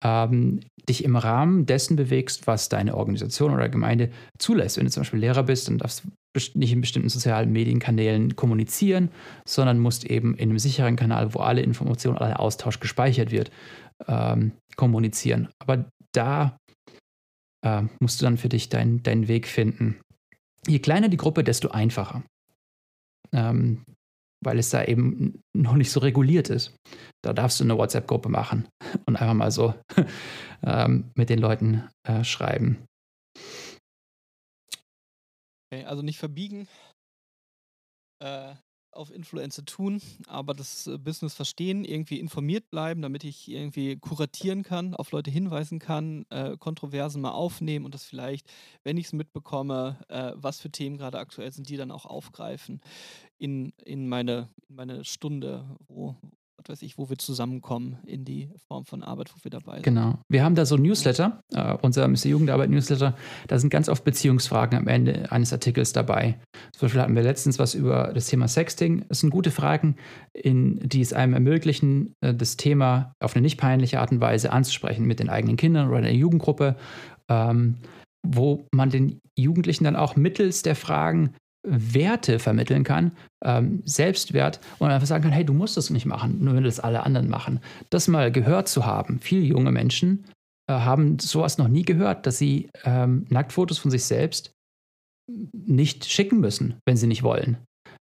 [0.05, 4.77] ähm, dich im Rahmen dessen bewegst, was deine Organisation oder Gemeinde zulässt.
[4.77, 6.05] Wenn du zum Beispiel Lehrer bist, dann darfst
[6.55, 9.11] nicht in bestimmten sozialen Medienkanälen kommunizieren,
[9.47, 13.51] sondern musst eben in einem sicheren Kanal, wo alle Informationen, aller Austausch gespeichert wird,
[14.07, 15.49] ähm, kommunizieren.
[15.59, 16.57] Aber da
[17.65, 20.01] äh, musst du dann für dich dein, deinen Weg finden.
[20.67, 22.23] Je kleiner die Gruppe, desto einfacher.
[23.33, 23.85] Ähm,
[24.45, 26.75] weil es da eben noch nicht so reguliert ist.
[27.23, 28.67] Da darfst du eine WhatsApp-Gruppe machen
[29.07, 29.75] und einfach mal so
[30.65, 32.85] ähm, mit den Leuten äh, schreiben.
[35.73, 36.69] Okay, also nicht verbiegen,
[38.19, 38.55] äh,
[38.91, 44.65] auf Influencer tun, aber das äh, Business verstehen, irgendwie informiert bleiben, damit ich irgendwie kuratieren
[44.65, 48.53] kann, auf Leute hinweisen kann, äh, Kontroversen mal aufnehmen und das vielleicht,
[48.85, 52.83] wenn ich es mitbekomme, äh, was für Themen gerade aktuell sind, die dann auch aufgreifen
[53.39, 56.17] in, in, meine, in meine Stunde, wo,
[56.69, 59.83] was weiß ich, wo wir zusammenkommen in die Form von Arbeit, wo wir dabei sind.
[59.85, 60.19] Genau.
[60.29, 62.27] Wir haben da so ein Newsletter, äh, unser Mr.
[62.27, 63.17] Jugendarbeit Newsletter,
[63.49, 66.39] da sind ganz oft Beziehungsfragen am Ende eines Artikels dabei.
[66.73, 69.05] Zum Beispiel hatten wir letztens was über das Thema Sexting.
[69.09, 69.97] Das sind gute Fragen,
[70.33, 74.53] in, die es einem ermöglichen, äh, das Thema auf eine nicht peinliche Art und Weise
[74.53, 76.77] anzusprechen mit den eigenen Kindern oder der Jugendgruppe,
[77.29, 77.79] ähm,
[78.25, 81.35] wo man den Jugendlichen dann auch mittels der Fragen
[81.65, 83.13] Werte vermitteln kann,
[83.45, 86.81] ähm, Selbstwert und einfach sagen kann, hey, du musst das nicht machen, nur wenn das
[86.81, 87.61] alle anderen machen.
[87.91, 89.21] Das mal gehört zu haben.
[89.21, 90.25] Viele junge Menschen
[90.69, 94.53] äh, haben sowas noch nie gehört, dass sie ähm, Nacktfotos von sich selbst
[95.53, 97.59] nicht schicken müssen, wenn sie nicht wollen.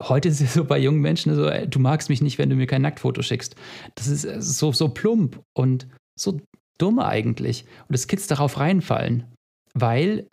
[0.03, 2.55] Heute ist es so bei jungen Menschen so, ey, du magst mich nicht, wenn du
[2.55, 3.55] mir kein Nacktfoto schickst.
[3.95, 5.87] Das ist äh, so, so plump und
[6.19, 6.39] so
[6.77, 7.65] dumm eigentlich.
[7.87, 9.31] Und dass Kids darauf reinfallen,
[9.73, 10.27] weil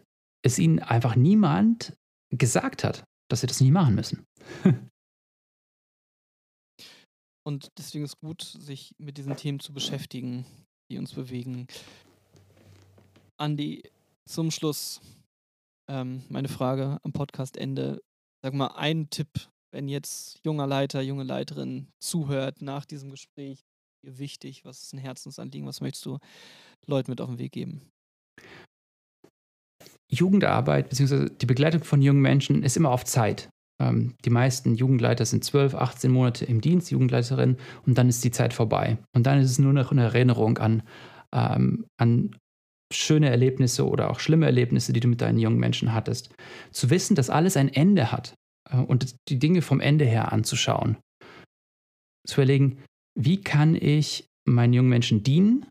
[0.44, 1.94] es ihnen einfach niemand
[2.32, 4.26] gesagt hat, dass sie das nie machen müssen.
[7.44, 10.46] Und deswegen ist gut, sich mit diesen Themen zu beschäftigen,
[10.90, 11.66] die uns bewegen.
[13.36, 13.82] Andi,
[14.28, 15.00] zum Schluss
[15.88, 18.00] ähm, meine Frage am Podcastende.
[18.44, 19.28] Sag mal, ein Tipp,
[19.72, 23.64] wenn jetzt junger Leiter, junge Leiterin zuhört nach diesem Gespräch,
[24.04, 26.18] wichtig, was ist ein Herzensanliegen, was möchtest du
[26.86, 27.90] Leuten mit auf den Weg geben?
[30.12, 31.28] Jugendarbeit bzw.
[31.40, 33.48] die Begleitung von jungen Menschen ist immer auf Zeit.
[33.80, 37.56] Ähm, die meisten Jugendleiter sind 12, 18 Monate im Dienst, Jugendleiterin,
[37.86, 38.98] und dann ist die Zeit vorbei.
[39.14, 40.82] Und dann ist es nur noch eine Erinnerung an,
[41.34, 42.36] ähm, an
[42.92, 46.34] schöne Erlebnisse oder auch schlimme Erlebnisse, die du mit deinen jungen Menschen hattest.
[46.70, 48.34] Zu wissen, dass alles ein Ende hat
[48.70, 50.98] äh, und die Dinge vom Ende her anzuschauen.
[52.26, 52.78] Zu überlegen,
[53.18, 55.66] wie kann ich meinen jungen Menschen dienen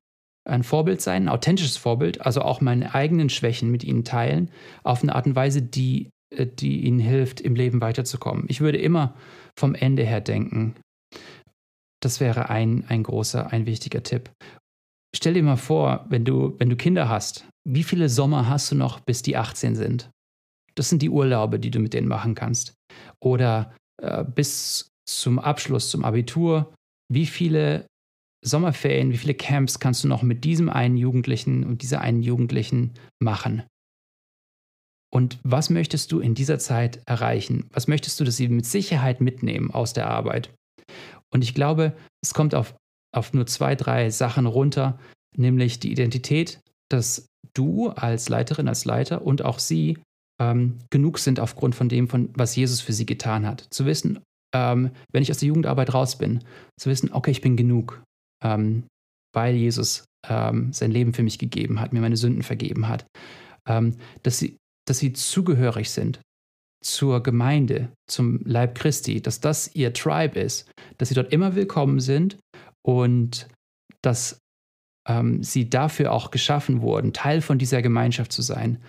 [0.46, 4.50] ein Vorbild sein, ein authentisches Vorbild, also auch meine eigenen Schwächen mit ihnen teilen,
[4.84, 8.46] auf eine Art und Weise, die, äh, die ihnen hilft, im Leben weiterzukommen.
[8.48, 9.16] Ich würde immer
[9.58, 10.76] vom Ende her denken.
[12.02, 14.32] Das wäre ein, ein großer, ein wichtiger Tipp.
[15.16, 18.76] Stell dir mal vor, wenn du, wenn du Kinder hast, wie viele Sommer hast du
[18.76, 20.10] noch, bis die 18 sind?
[20.76, 22.74] Das sind die Urlaube, die du mit denen machen kannst.
[23.20, 26.74] Oder äh, bis zum Abschluss, zum Abitur,
[27.12, 27.86] wie viele
[28.44, 32.94] Sommerferien, wie viele Camps kannst du noch mit diesem einen Jugendlichen und dieser einen Jugendlichen
[33.20, 33.64] machen?
[35.14, 37.68] Und was möchtest du in dieser Zeit erreichen?
[37.72, 40.54] Was möchtest du, dass sie mit Sicherheit mitnehmen aus der Arbeit?
[41.30, 42.76] Und ich glaube, es kommt auf,
[43.14, 44.98] auf nur zwei, drei Sachen runter,
[45.36, 49.98] nämlich die Identität, dass du als Leiterin, als Leiter und auch sie
[50.42, 53.68] ähm, genug sind aufgrund von dem, von was Jesus für sie getan hat.
[53.70, 54.20] Zu wissen,
[54.54, 56.44] ähm, wenn ich aus der Jugendarbeit raus bin,
[56.80, 58.02] zu wissen, okay, ich bin genug
[58.44, 58.84] ähm,
[59.34, 63.06] weil Jesus ähm, sein Leben für mich gegeben hat, mir meine Sünden vergeben hat,
[63.68, 66.20] ähm, dass, sie, dass sie zugehörig sind,
[66.84, 72.00] zur Gemeinde, zum Leib Christi, dass das ihr Tribe ist, dass sie dort immer willkommen
[72.00, 72.38] sind
[72.84, 73.48] und
[74.02, 74.40] dass
[75.08, 78.80] ähm, sie dafür auch geschaffen wurden, Teil von dieser Gemeinschaft zu sein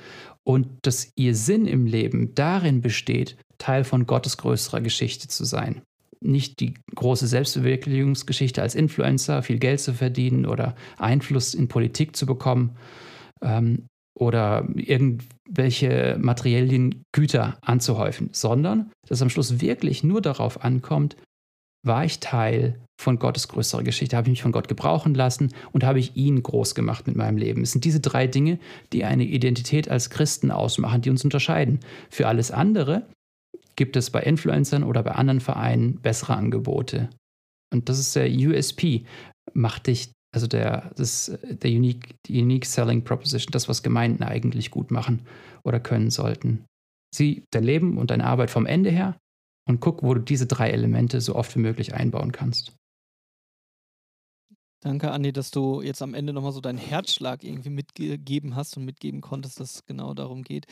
[0.44, 5.82] und dass ihr Sinn im Leben darin besteht, Teil von Gottes größerer Geschichte zu sein.
[6.22, 12.26] Nicht die große Selbstverwirklichungsgeschichte als Influencer, viel Geld zu verdienen oder Einfluss in Politik zu
[12.26, 12.76] bekommen
[13.42, 13.86] ähm,
[14.18, 21.16] oder irgendwelche materiellen Güter anzuhäufen, sondern dass am Schluss wirklich nur darauf ankommt,
[21.84, 25.82] war ich Teil von Gottes größerer Geschichte, habe ich mich von Gott gebrauchen lassen und
[25.82, 27.62] habe ich ihn groß gemacht mit meinem Leben.
[27.62, 28.58] Es sind diese drei Dinge,
[28.92, 31.80] die eine Identität als Christen ausmachen, die uns unterscheiden.
[32.10, 33.06] Für alles andere
[33.76, 37.10] gibt es bei Influencern oder bei anderen Vereinen bessere Angebote.
[37.72, 39.04] Und das ist der USP,
[39.54, 44.90] macht dich, also der, das der unique, Unique Selling Proposition, das, was Gemeinden eigentlich gut
[44.90, 45.26] machen
[45.64, 46.64] oder können sollten.
[47.14, 49.16] Sie, dein Leben und deine Arbeit vom Ende her
[49.68, 52.72] und guck, wo du diese drei Elemente so oft wie möglich einbauen kannst.
[54.80, 58.84] Danke, Andi, dass du jetzt am Ende nochmal so deinen Herzschlag irgendwie mitgegeben hast und
[58.84, 60.66] mitgeben konntest, dass es genau darum geht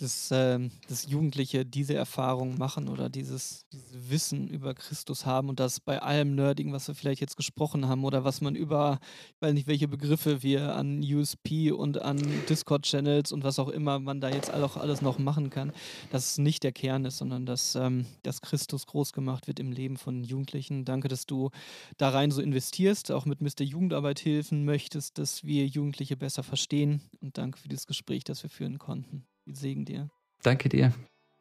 [0.00, 5.60] dass, äh, dass Jugendliche diese Erfahrung machen oder dieses, dieses Wissen über Christus haben und
[5.60, 8.98] das bei allem Nerdigen, was wir vielleicht jetzt gesprochen haben oder was man über,
[9.34, 13.98] ich weiß nicht, welche Begriffe wir an USP und an Discord-Channels und was auch immer
[13.98, 15.72] man da jetzt auch alles noch machen kann,
[16.10, 19.70] dass es nicht der Kern ist, sondern dass, ähm, dass Christus groß gemacht wird im
[19.70, 20.86] Leben von Jugendlichen.
[20.86, 21.50] Danke, dass du
[21.98, 23.64] da rein so investierst, auch mit Mr.
[23.64, 28.50] Jugendarbeit helfen möchtest, dass wir Jugendliche besser verstehen und danke für dieses Gespräch, das wir
[28.50, 29.26] führen konnten.
[29.46, 30.08] Segen dir.
[30.42, 30.92] Danke dir.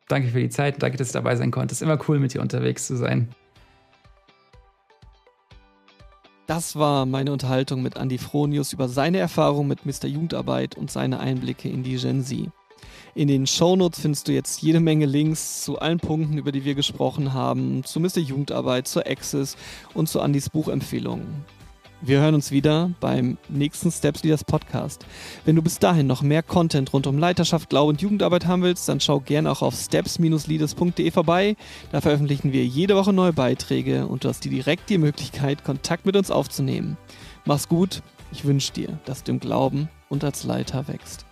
[0.07, 0.81] Danke für die Zeit.
[0.81, 1.81] Danke, dass du dabei sein konntest.
[1.81, 3.29] Immer cool, mit dir unterwegs zu sein.
[6.47, 10.07] Das war meine Unterhaltung mit Andy Fronius über seine Erfahrung mit Mr.
[10.07, 12.49] Jugendarbeit und seine Einblicke in die Gen Z.
[13.13, 16.73] In den Shownotes findest du jetzt jede Menge Links zu allen Punkten, über die wir
[16.73, 18.17] gesprochen haben, zu Mr.
[18.17, 19.57] Jugendarbeit, zur Access
[19.93, 21.45] und zu Andys Buchempfehlungen.
[22.01, 25.05] Wir hören uns wieder beim nächsten Steps Leaders Podcast.
[25.43, 28.87] Wenn du bis dahin noch mehr Content rund um Leiterschaft, Glaube und Jugendarbeit haben willst,
[28.87, 31.57] dann schau gerne auch auf steps-leaders.de vorbei.
[31.91, 36.05] Da veröffentlichen wir jede Woche neue Beiträge und du hast dir direkt die Möglichkeit, Kontakt
[36.05, 36.95] mit uns aufzunehmen.
[37.43, 38.01] Mach's gut.
[38.31, 41.25] Ich wünsche dir, dass du im Glauben und als Leiter wächst.